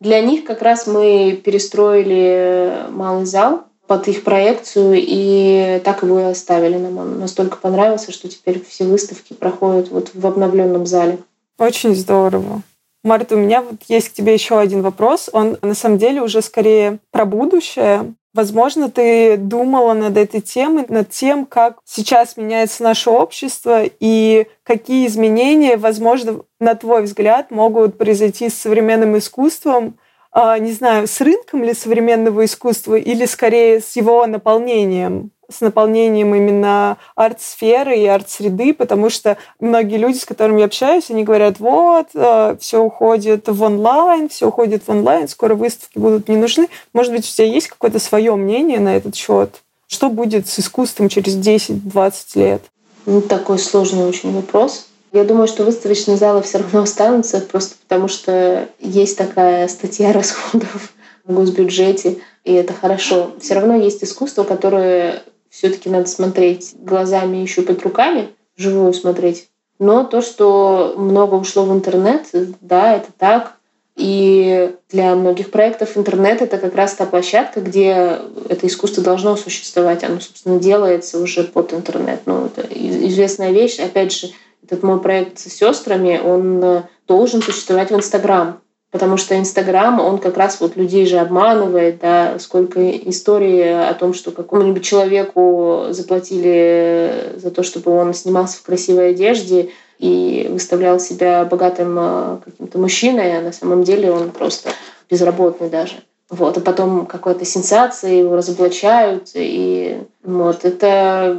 Для 0.00 0.20
них 0.20 0.44
как 0.44 0.62
раз 0.62 0.86
мы 0.86 1.40
перестроили 1.44 2.86
малый 2.90 3.26
зал 3.26 3.64
под 3.86 4.08
их 4.08 4.24
проекцию, 4.24 4.94
и 4.96 5.80
так 5.84 6.02
его 6.02 6.20
и 6.20 6.24
оставили. 6.24 6.76
Нам 6.76 6.98
он 6.98 7.20
настолько 7.20 7.56
понравился, 7.56 8.12
что 8.12 8.28
теперь 8.28 8.64
все 8.64 8.84
выставки 8.84 9.34
проходят 9.34 9.90
вот 9.90 10.10
в 10.14 10.26
обновленном 10.26 10.86
зале. 10.86 11.18
Очень 11.58 11.94
здорово. 11.94 12.62
Марта, 13.02 13.34
у 13.34 13.38
меня 13.38 13.60
вот 13.60 13.82
есть 13.88 14.08
к 14.08 14.12
тебе 14.14 14.32
еще 14.32 14.58
один 14.58 14.80
вопрос. 14.80 15.28
Он 15.32 15.58
на 15.60 15.74
самом 15.74 15.98
деле 15.98 16.22
уже 16.22 16.40
скорее 16.40 16.98
про 17.10 17.26
будущее. 17.26 18.14
Возможно, 18.34 18.90
ты 18.90 19.36
думала 19.36 19.94
над 19.94 20.16
этой 20.16 20.40
темой, 20.40 20.84
над 20.88 21.08
тем, 21.08 21.46
как 21.46 21.78
сейчас 21.84 22.36
меняется 22.36 22.82
наше 22.82 23.10
общество 23.10 23.82
и 23.84 24.48
какие 24.64 25.06
изменения, 25.06 25.76
возможно, 25.76 26.40
на 26.58 26.74
твой 26.74 27.02
взгляд, 27.02 27.52
могут 27.52 27.96
произойти 27.96 28.48
с 28.48 28.54
современным 28.54 29.16
искусством, 29.16 30.00
а, 30.32 30.58
не 30.58 30.72
знаю, 30.72 31.06
с 31.06 31.20
рынком 31.20 31.62
ли 31.62 31.74
современного 31.74 32.44
искусства 32.44 32.96
или 32.96 33.24
скорее 33.24 33.80
с 33.80 33.94
его 33.94 34.26
наполнением 34.26 35.30
с 35.50 35.60
наполнением 35.60 36.34
именно 36.34 36.98
арт-сферы 37.14 37.98
и 37.98 38.06
арт-среды, 38.06 38.74
потому 38.74 39.10
что 39.10 39.36
многие 39.60 39.96
люди, 39.96 40.18
с 40.18 40.24
которыми 40.24 40.60
я 40.60 40.66
общаюсь, 40.66 41.10
они 41.10 41.24
говорят, 41.24 41.58
вот, 41.58 42.08
э, 42.14 42.56
все 42.60 42.82
уходит 42.82 43.48
в 43.48 43.62
онлайн, 43.62 44.28
все 44.28 44.48
уходит 44.48 44.84
в 44.86 44.90
онлайн, 44.90 45.28
скоро 45.28 45.54
выставки 45.54 45.98
будут 45.98 46.28
не 46.28 46.36
нужны. 46.36 46.68
Может 46.92 47.12
быть, 47.12 47.28
у 47.28 47.32
тебя 47.32 47.46
есть 47.46 47.68
какое-то 47.68 47.98
свое 47.98 48.34
мнение 48.36 48.80
на 48.80 48.96
этот 48.96 49.14
счет? 49.14 49.62
Что 49.86 50.08
будет 50.08 50.48
с 50.48 50.58
искусством 50.58 51.08
через 51.08 51.36
10-20 51.36 52.12
лет? 52.36 52.62
Ну, 53.06 53.20
такой 53.20 53.58
сложный 53.58 54.06
очень 54.06 54.34
вопрос. 54.34 54.86
Я 55.12 55.22
думаю, 55.22 55.46
что 55.46 55.62
выставочные 55.62 56.16
залы 56.16 56.42
все 56.42 56.58
равно 56.58 56.82
останутся, 56.82 57.40
просто 57.40 57.76
потому 57.86 58.08
что 58.08 58.68
есть 58.80 59.16
такая 59.16 59.68
статья 59.68 60.12
расходов 60.12 60.92
в 61.24 61.32
госбюджете, 61.32 62.18
и 62.42 62.52
это 62.52 62.72
хорошо. 62.72 63.30
Все 63.40 63.54
равно 63.54 63.76
есть 63.76 64.02
искусство, 64.02 64.44
которое 64.44 65.22
все-таки 65.54 65.88
надо 65.88 66.06
смотреть 66.08 66.74
глазами 66.74 67.42
и 67.42 67.46
щупать 67.46 67.82
руками, 67.82 68.30
живую 68.56 68.92
смотреть. 68.92 69.48
Но 69.78 70.04
то, 70.04 70.20
что 70.20 70.94
много 70.96 71.34
ушло 71.36 71.64
в 71.64 71.72
интернет, 71.72 72.26
да, 72.60 72.96
это 72.96 73.08
так. 73.16 73.52
И 73.96 74.74
для 74.90 75.14
многих 75.14 75.52
проектов 75.52 75.96
интернет— 75.96 76.42
это 76.42 76.58
как 76.58 76.74
раз 76.74 76.94
та 76.94 77.06
площадка, 77.06 77.60
где 77.60 78.18
это 78.48 78.66
искусство 78.66 79.04
должно 79.04 79.36
существовать. 79.36 80.02
Оно, 80.02 80.18
собственно, 80.18 80.58
делается 80.58 81.20
уже 81.20 81.44
под 81.44 81.72
интернет. 81.72 82.22
Ну, 82.26 82.46
это 82.46 82.62
известная 82.62 83.52
вещь. 83.52 83.78
Опять 83.78 84.12
же, 84.12 84.30
этот 84.64 84.82
мой 84.82 85.00
проект 85.00 85.38
с 85.38 85.44
сестрами, 85.44 86.20
он 86.24 86.82
должен 87.06 87.40
существовать 87.40 87.92
в 87.92 87.94
Инстаграм 87.94 88.60
потому 88.94 89.16
что 89.16 89.36
Инстаграм, 89.36 89.98
он 89.98 90.18
как 90.18 90.36
раз 90.36 90.60
вот 90.60 90.76
людей 90.76 91.04
же 91.04 91.18
обманывает, 91.18 91.98
да, 91.98 92.38
сколько 92.38 92.80
историй 92.90 93.88
о 93.88 93.92
том, 93.94 94.14
что 94.14 94.30
какому-нибудь 94.30 94.84
человеку 94.84 95.86
заплатили 95.90 97.32
за 97.34 97.50
то, 97.50 97.64
чтобы 97.64 97.90
он 97.90 98.14
снимался 98.14 98.58
в 98.58 98.62
красивой 98.62 99.10
одежде 99.10 99.70
и 99.98 100.46
выставлял 100.48 101.00
себя 101.00 101.44
богатым 101.44 101.96
э, 101.98 102.36
каким-то 102.44 102.78
мужчиной, 102.78 103.36
а 103.36 103.42
на 103.42 103.50
самом 103.50 103.82
деле 103.82 104.12
он 104.12 104.30
просто 104.30 104.70
безработный 105.10 105.68
даже. 105.68 105.94
Вот, 106.30 106.56
а 106.56 106.60
потом 106.60 107.06
какая-то 107.06 107.44
сенсация, 107.44 108.12
его 108.12 108.36
разоблачают, 108.36 109.30
и 109.34 109.98
вот 110.22 110.64
это 110.64 111.36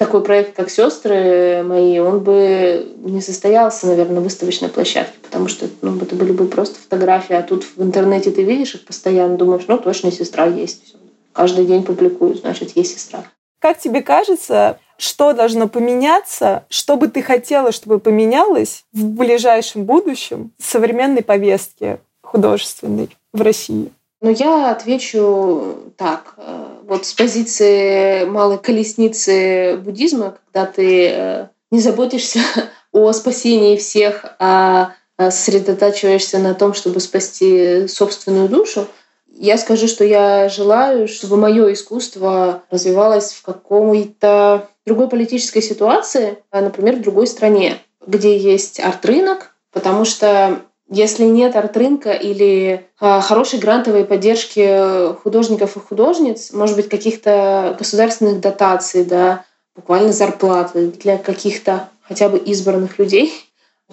такой 0.00 0.24
проект, 0.24 0.56
как 0.56 0.70
сестры 0.70 1.62
мои, 1.62 1.98
он 1.98 2.20
бы 2.20 2.90
не 3.04 3.20
состоялся, 3.20 3.86
наверное, 3.86 4.14
на 4.14 4.20
выставочной 4.22 4.70
площадке, 4.70 5.18
потому 5.22 5.46
что 5.46 5.66
ну, 5.82 5.94
это 6.00 6.14
были 6.14 6.32
бы 6.32 6.46
просто 6.46 6.80
фотографии, 6.80 7.34
а 7.34 7.42
тут 7.42 7.66
в 7.76 7.82
интернете 7.82 8.30
ты 8.30 8.42
видишь 8.42 8.74
их 8.74 8.86
постоянно, 8.86 9.36
думаешь, 9.36 9.64
ну 9.68 9.76
точно 9.76 10.10
сестра 10.10 10.46
есть. 10.46 10.94
Каждый 11.34 11.66
день 11.66 11.82
публикую, 11.82 12.34
значит, 12.34 12.76
есть 12.76 12.94
сестра. 12.94 13.24
Как 13.58 13.78
тебе 13.78 14.00
кажется, 14.00 14.78
что 14.96 15.34
должно 15.34 15.68
поменяться, 15.68 16.64
что 16.70 16.96
бы 16.96 17.08
ты 17.08 17.20
хотела, 17.20 17.70
чтобы 17.70 18.00
поменялось 18.00 18.84
в 18.94 19.04
ближайшем 19.04 19.84
будущем 19.84 20.52
в 20.58 20.64
современной 20.64 21.22
повестке 21.22 22.00
художественной 22.22 23.10
в 23.34 23.42
России? 23.42 23.92
Ну, 24.20 24.30
я 24.30 24.70
отвечу 24.70 25.92
так. 25.96 26.34
Э, 26.36 26.66
вот 26.86 27.06
с 27.06 27.14
позиции 27.14 28.24
малой 28.24 28.58
колесницы 28.58 29.78
буддизма, 29.82 30.36
когда 30.46 30.66
ты 30.66 31.08
э, 31.08 31.46
не 31.70 31.80
заботишься 31.80 32.40
о 32.92 33.12
спасении 33.12 33.76
всех, 33.76 34.26
а, 34.38 34.92
а 35.16 35.30
сосредотачиваешься 35.30 36.38
на 36.38 36.54
том, 36.54 36.74
чтобы 36.74 37.00
спасти 37.00 37.86
собственную 37.88 38.48
душу, 38.48 38.86
я 39.32 39.56
скажу, 39.56 39.86
что 39.88 40.04
я 40.04 40.48
желаю, 40.50 41.08
чтобы 41.08 41.36
мое 41.36 41.72
искусство 41.72 42.64
развивалось 42.70 43.32
в 43.32 43.42
какой-то 43.42 44.68
другой 44.84 45.08
политической 45.08 45.62
ситуации, 45.62 46.38
а, 46.50 46.60
например, 46.60 46.96
в 46.96 47.02
другой 47.02 47.26
стране, 47.26 47.78
где 48.06 48.36
есть 48.36 48.80
арт-рынок, 48.80 49.54
потому 49.72 50.04
что 50.04 50.60
если 50.90 51.24
нет 51.24 51.54
арт-рынка 51.54 52.12
или 52.12 52.84
а, 52.98 53.20
хорошей 53.20 53.60
грантовой 53.60 54.04
поддержки 54.04 55.14
художников 55.22 55.76
и 55.76 55.80
художниц, 55.80 56.52
может 56.52 56.74
быть, 56.74 56.88
каких-то 56.88 57.76
государственных 57.78 58.40
дотаций, 58.40 59.04
да, 59.04 59.44
буквально 59.76 60.12
зарплаты 60.12 60.88
для 60.88 61.16
каких-то 61.16 61.88
хотя 62.02 62.28
бы 62.28 62.38
избранных 62.38 62.98
людей, 62.98 63.32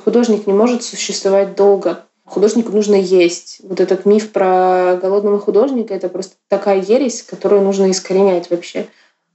художник 0.04 0.48
не 0.48 0.54
может 0.54 0.84
существовать 0.84 1.56
долго. 1.56 2.04
Художнику 2.26 2.72
нужно 2.72 2.96
есть. 2.96 3.60
Вот 3.62 3.80
этот 3.80 4.06
миф 4.06 4.32
про 4.32 5.00
голодного 5.00 5.40
художника— 5.40 5.94
это 5.96 6.10
просто 6.10 6.34
такая 6.50 6.82
ересь, 6.82 7.22
которую 7.22 7.62
нужно 7.62 7.92
искоренять 7.92 8.50
вообще. 8.50 8.88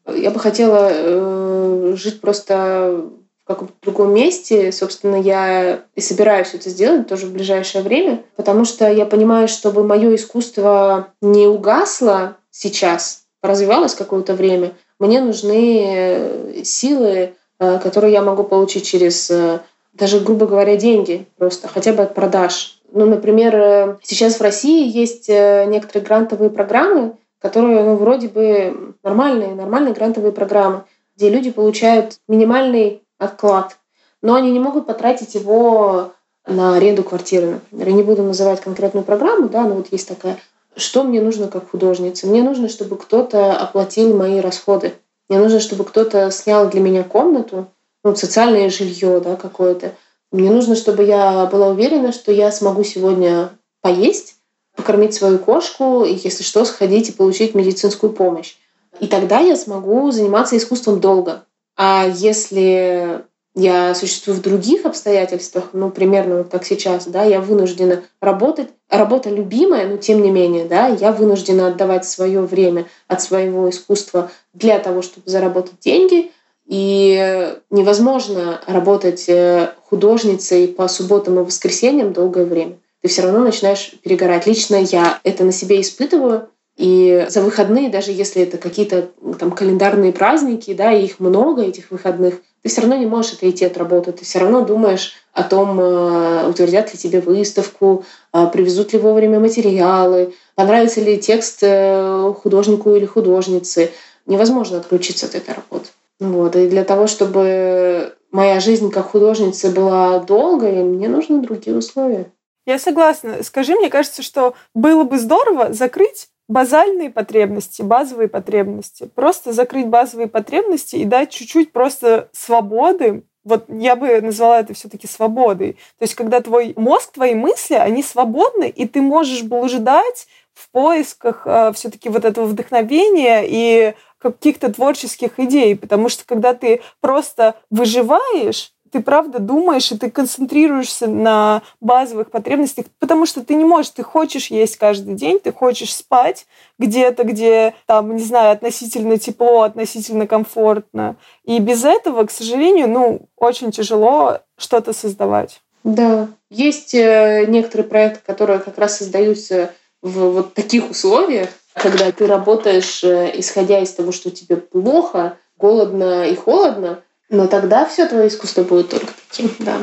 Я 0.07 0.31
бы 0.31 0.41
хотела 0.41 0.91
э, 0.91 1.95
жить 1.97 2.21
просто 2.21 3.09
в 3.45 3.49
каком-то 3.49 3.75
другом 3.83 4.15
месте. 4.15 4.73
Собственно, 4.73 5.17
я 5.17 5.83
и 5.95 6.01
собираюсь 6.01 6.55
это 6.55 6.71
сделать 6.71 7.09
тоже 7.09 7.27
в 7.27 7.33
ближайшее 7.33 7.83
время, 7.83 8.23
потому 8.37 8.65
что 8.65 8.91
я 8.91 9.07
понимаю, 9.07 9.49
чтобы 9.49 9.85
мое 9.85 10.15
искусство 10.15 11.09
не 11.21 11.47
угасло 11.47 12.37
сейчас, 12.51 13.23
развивалось 13.43 13.95
какое-то 13.95 14.35
время, 14.35 14.73
мне 15.03 15.21
нужны 15.21 15.83
э, 15.85 16.63
силы, 16.63 17.35
э, 17.59 17.79
которые 17.81 18.13
я 18.13 18.23
могу 18.23 18.45
получить 18.45 18.87
через 18.87 19.29
э, 19.33 19.59
даже, 19.93 20.21
грубо 20.21 20.47
говоря, 20.47 20.77
деньги 20.77 21.27
просто, 21.37 21.67
хотя 21.67 21.93
бы 21.93 22.05
от 22.05 22.15
продаж. 22.15 22.79
Ну, 22.93 23.07
например, 23.07 23.99
сейчас 24.03 24.37
в 24.37 24.43
России 24.43 24.89
есть 24.89 25.29
некоторые 25.29 26.05
грантовые 26.05 26.51
программы, 26.51 27.17
которые 27.41 27.83
ну, 27.83 27.97
вроде 27.97 28.29
бы 28.29 28.95
нормальные, 29.03 29.55
нормальные 29.55 29.93
грантовые 29.93 30.33
программы, 30.33 30.85
где 31.17 31.29
люди 31.29 31.51
получают 31.51 32.19
минимальный 32.29 33.02
отклад. 33.23 33.79
Но 34.21 34.35
они 34.35 34.51
не 34.51 34.61
могут 34.61 34.87
потратить 34.87 35.35
его 35.35 36.13
на 36.47 36.77
аренду 36.77 37.03
квартиры, 37.03 37.61
например. 37.71 37.89
Я 37.89 37.95
не 37.95 38.03
буду 38.03 38.23
называть 38.23 38.61
конкретную 38.61 39.05
программу, 39.05 39.49
да, 39.49 39.63
но 39.63 39.75
вот 39.77 39.89
есть 39.91 40.09
такая. 40.09 40.39
Что 40.77 41.05
мне 41.05 41.21
нужно 41.21 41.49
как 41.49 41.71
художнице? 41.71 42.27
Мне 42.27 42.43
нужно, 42.43 42.69
чтобы 42.69 42.97
кто-то 42.97 43.53
оплатил 43.53 44.17
мои 44.17 44.41
расходы. 44.41 44.95
Мне 45.29 45.39
нужно, 45.39 45.61
чтобы 45.61 45.85
кто-то 45.85 46.31
снял 46.31 46.69
для 46.69 46.81
меня 46.81 47.05
комнату, 47.05 47.67
ну, 48.05 48.17
социальное 48.17 48.71
жилье, 48.71 49.21
да, 49.21 49.37
какое-то. 49.37 49.95
Мне 50.31 50.51
нужно, 50.51 50.75
чтобы 50.77 51.05
я 51.05 51.47
была 51.47 51.69
уверена, 51.69 52.13
что 52.13 52.33
я 52.33 52.51
смогу 52.51 52.85
сегодня 52.85 53.51
поесть, 53.83 54.37
покормить 54.75 55.15
свою 55.15 55.39
кошку, 55.39 56.05
и, 56.05 56.15
если 56.15 56.43
что, 56.43 56.65
сходить 56.65 57.11
и 57.11 57.13
получить 57.13 57.55
медицинскую 57.55 58.13
помощь. 58.13 58.57
И 58.99 59.07
тогда 59.07 59.41
я 59.41 59.57
смогу 59.57 60.11
заниматься 60.11 60.57
искусством 60.57 61.01
долго. 61.01 61.45
А 61.85 62.07
если 62.07 63.25
я 63.57 63.93
существую 63.97 64.37
в 64.37 64.41
других 64.41 64.87
обстоятельствах, 64.87 65.71
ну, 65.73 65.91
примерно 65.91 66.37
вот 66.39 66.49
как 66.49 66.65
сейчас, 66.65 67.09
да, 67.09 67.25
я 67.25 67.41
вынуждена 67.41 68.05
работать, 68.21 68.69
работа 68.89 69.31
любимая, 69.31 69.89
но 69.89 69.97
тем 69.97 70.23
не 70.23 70.31
менее, 70.31 70.65
да, 70.65 70.87
я 70.87 71.11
вынуждена 71.11 71.67
отдавать 71.67 72.05
свое 72.05 72.43
время 72.43 72.87
от 73.09 73.21
своего 73.21 73.69
искусства 73.69 74.31
для 74.55 74.79
того, 74.79 75.03
чтобы 75.03 75.29
заработать 75.29 75.81
деньги, 75.81 76.31
и 76.67 77.53
невозможно 77.71 78.61
работать 78.69 79.29
э, 79.29 79.73
художницей 79.91 80.69
по 80.69 80.87
субботам 80.87 81.41
и 81.41 81.45
воскресеньям 81.45 82.13
долгое 82.13 82.45
время. 82.45 82.79
Ты 83.01 83.09
все 83.09 83.23
равно 83.23 83.41
начинаешь 83.41 83.93
перегорать. 84.05 84.47
Лично 84.47 84.77
я 84.77 85.19
это 85.25 85.43
на 85.43 85.51
себе 85.51 85.81
испытываю, 85.81 86.49
и 86.77 87.27
за 87.29 87.43
выходные, 87.43 87.91
даже 87.91 88.13
если 88.13 88.43
это 88.43 88.57
какие-то 88.57 89.11
там 89.39 89.51
календарные 89.51 90.13
праздники, 90.13 90.73
да, 90.73 90.93
и 90.93 91.05
их 91.05 91.21
много, 91.21 91.63
этих 91.63 91.91
выходных, 91.91 92.41
ты 92.63 92.69
все 92.69 92.81
равно 92.81 92.97
не 92.97 93.07
можешь 93.07 93.35
отойти 93.35 93.65
от 93.65 93.77
работы. 93.77 94.13
Ты 94.13 94.25
все 94.25 94.39
равно 94.39 94.63
думаешь 94.63 95.15
о 95.33 95.43
том, 95.43 95.79
э, 95.81 96.49
утвердят 96.49 96.93
ли 96.93 96.99
тебе 96.99 97.21
выставку, 97.21 98.05
э, 98.33 98.47
привезут 98.53 98.93
ли 98.93 98.99
вовремя 98.99 99.41
материалы, 99.41 100.35
понравится 100.55 101.01
ли 101.01 101.19
текст 101.19 101.59
э, 101.63 102.33
художнику 102.41 102.95
или 102.95 103.05
художнице. 103.05 103.91
Невозможно 104.27 104.79
отключиться 104.79 105.27
от 105.27 105.35
этой 105.35 105.55
работы. 105.55 105.89
Вот. 106.21 106.55
И 106.55 106.69
для 106.69 106.85
того, 106.85 107.09
чтобы 107.09 108.15
моя 108.31 108.61
жизнь 108.61 108.91
как 108.91 109.11
художницы 109.11 109.71
была 109.71 110.21
долгой, 110.21 110.85
мне 110.85 111.09
нужны 111.09 111.43
другие 111.43 111.77
условия. 111.77 112.31
Я 112.65 112.79
согласна. 112.79 113.43
Скажи, 113.43 113.75
мне 113.75 113.91
кажется, 113.91 114.23
что 114.23 114.55
было 114.73 115.03
бы 115.03 115.19
здорово 115.19 115.73
закрыть 115.73 116.29
базальные 116.49 117.11
потребности, 117.11 117.83
базовые 117.83 118.29
потребности. 118.29 119.11
Просто 119.15 119.53
закрыть 119.53 119.87
базовые 119.87 120.29
потребности 120.29 120.97
и 120.97 121.05
дать 121.05 121.31
чуть-чуть 121.31 121.73
просто 121.73 122.29
свободы. 122.33 123.25
Вот 123.45 123.65
я 123.69 123.97
бы 123.97 124.21
назвала 124.21 124.61
это 124.61 124.75
все-таки 124.75 125.07
свободой. 125.07 125.73
То 125.99 126.03
есть, 126.03 126.15
когда 126.15 126.41
твой 126.41 126.75
мозг, 126.77 127.13
твои 127.13 127.35
мысли, 127.35 127.75
они 127.75 128.03
свободны, 128.03 128.69
и 128.69 128.87
ты 128.87 129.03
можешь 129.03 129.43
блуждать 129.43 130.27
в 130.55 130.71
поисках 130.71 131.43
э, 131.47 131.73
все-таки 131.75 132.09
вот 132.09 132.25
этого 132.25 132.47
вдохновения 132.47 133.43
и 133.45 133.95
каких-то 134.19 134.73
творческих 134.73 135.39
идей, 135.41 135.77
потому 135.77 136.09
что 136.09 136.25
когда 136.25 136.55
ты 136.55 136.81
просто 137.01 137.57
выживаешь, 137.71 138.73
ты 138.93 139.01
правда 139.01 139.39
думаешь, 139.39 139.91
и 139.91 139.99
ты 139.99 140.11
концентрируешься 140.11 141.07
на 141.07 141.63
базовых 141.81 142.31
потребностях, 142.31 142.87
потому 142.99 143.27
что 143.27 143.43
ты 143.43 143.55
не 143.55 143.65
можешь, 143.65 143.91
ты 143.91 144.03
хочешь 144.03 144.49
есть 144.49 144.77
каждый 144.77 145.15
день, 145.15 145.41
ты 145.41 145.53
хочешь 145.53 145.95
спать 145.95 146.47
где-то, 146.79 147.25
где 147.25 147.75
там, 147.87 148.15
не 148.15 148.23
знаю, 148.23 148.53
относительно 148.53 149.19
тепло, 149.19 149.63
относительно 149.63 150.27
комфортно. 150.27 151.17
И 151.45 151.59
без 151.59 151.85
этого, 151.85 152.25
к 152.25 152.31
сожалению, 152.31 152.89
ну, 152.89 153.23
очень 153.37 153.73
тяжело 153.73 154.41
что-то 154.59 154.93
создавать. 154.93 155.61
Да, 155.85 156.29
есть 156.51 156.95
э, 156.95 157.47
некоторые 157.49 157.89
проекты, 157.89 158.21
которые 158.25 158.61
как 158.61 158.79
раз 158.79 158.99
создаются 158.99 159.73
в 160.03 160.33
вот 160.33 160.55
таких 160.55 160.91
условиях, 160.91 161.49
когда 161.75 162.13
ты 162.13 162.27
работаешь, 162.27 163.03
э, 163.03 163.33
исходя 163.35 163.81
из 163.81 163.93
того, 163.93 164.13
что 164.13 164.31
тебе 164.31 164.57
плохо, 164.57 165.39
голодно 165.59 166.27
и 166.27 166.35
холодно, 166.35 167.03
но 167.33 167.49
тогда 167.49 167.87
все 167.87 168.07
твое 168.07 168.29
искусство 168.29 168.63
будет 168.63 168.91
только 168.91 169.13
таким, 169.29 169.51
да. 169.59 169.79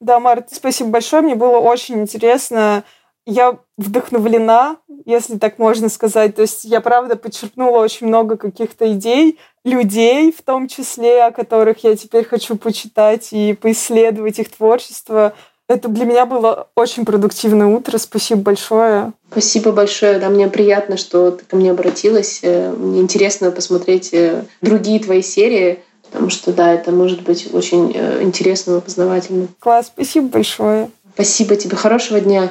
Да, 0.00 0.20
Март, 0.20 0.48
спасибо 0.52 0.90
большое. 0.90 1.22
Мне 1.22 1.34
было 1.34 1.58
очень 1.58 2.02
интересно. 2.02 2.84
Я 3.24 3.58
вдохновлена, 3.78 4.76
если 5.06 5.38
так 5.38 5.58
можно 5.58 5.88
сказать. 5.88 6.36
То 6.36 6.42
есть 6.42 6.64
я, 6.64 6.80
правда, 6.80 7.16
подчеркнула 7.16 7.78
очень 7.78 8.08
много 8.08 8.36
каких-то 8.36 8.92
идей, 8.92 9.38
людей 9.64 10.32
в 10.32 10.42
том 10.42 10.68
числе, 10.68 11.24
о 11.24 11.30
которых 11.30 11.82
я 11.84 11.96
теперь 11.96 12.24
хочу 12.24 12.56
почитать 12.56 13.28
и 13.32 13.54
поисследовать 13.54 14.38
их 14.38 14.50
творчество. 14.50 15.34
Это 15.68 15.88
для 15.88 16.04
меня 16.04 16.26
было 16.26 16.68
очень 16.74 17.06
продуктивное 17.06 17.68
утро. 17.68 17.96
Спасибо 17.96 18.42
большое. 18.42 19.12
Спасибо 19.30 19.72
большое. 19.72 20.18
Да, 20.18 20.28
мне 20.28 20.48
приятно, 20.48 20.98
что 20.98 21.30
ты 21.30 21.44
ко 21.44 21.56
мне 21.56 21.70
обратилась. 21.70 22.40
Э, 22.42 22.70
мне 22.72 23.00
интересно 23.00 23.50
посмотреть 23.50 24.12
э, 24.12 24.44
другие 24.60 25.00
твои 25.00 25.22
серии 25.22 25.78
потому 26.12 26.30
что, 26.30 26.52
да, 26.52 26.72
это 26.72 26.92
может 26.92 27.22
быть 27.22 27.48
очень 27.52 27.92
э, 27.94 28.22
интересным 28.22 28.78
и 28.78 28.80
познавательным. 28.80 29.48
Класс, 29.58 29.86
спасибо 29.86 30.28
большое. 30.28 30.90
Спасибо 31.14 31.56
тебе, 31.56 31.76
хорошего 31.76 32.20
дня. 32.20 32.50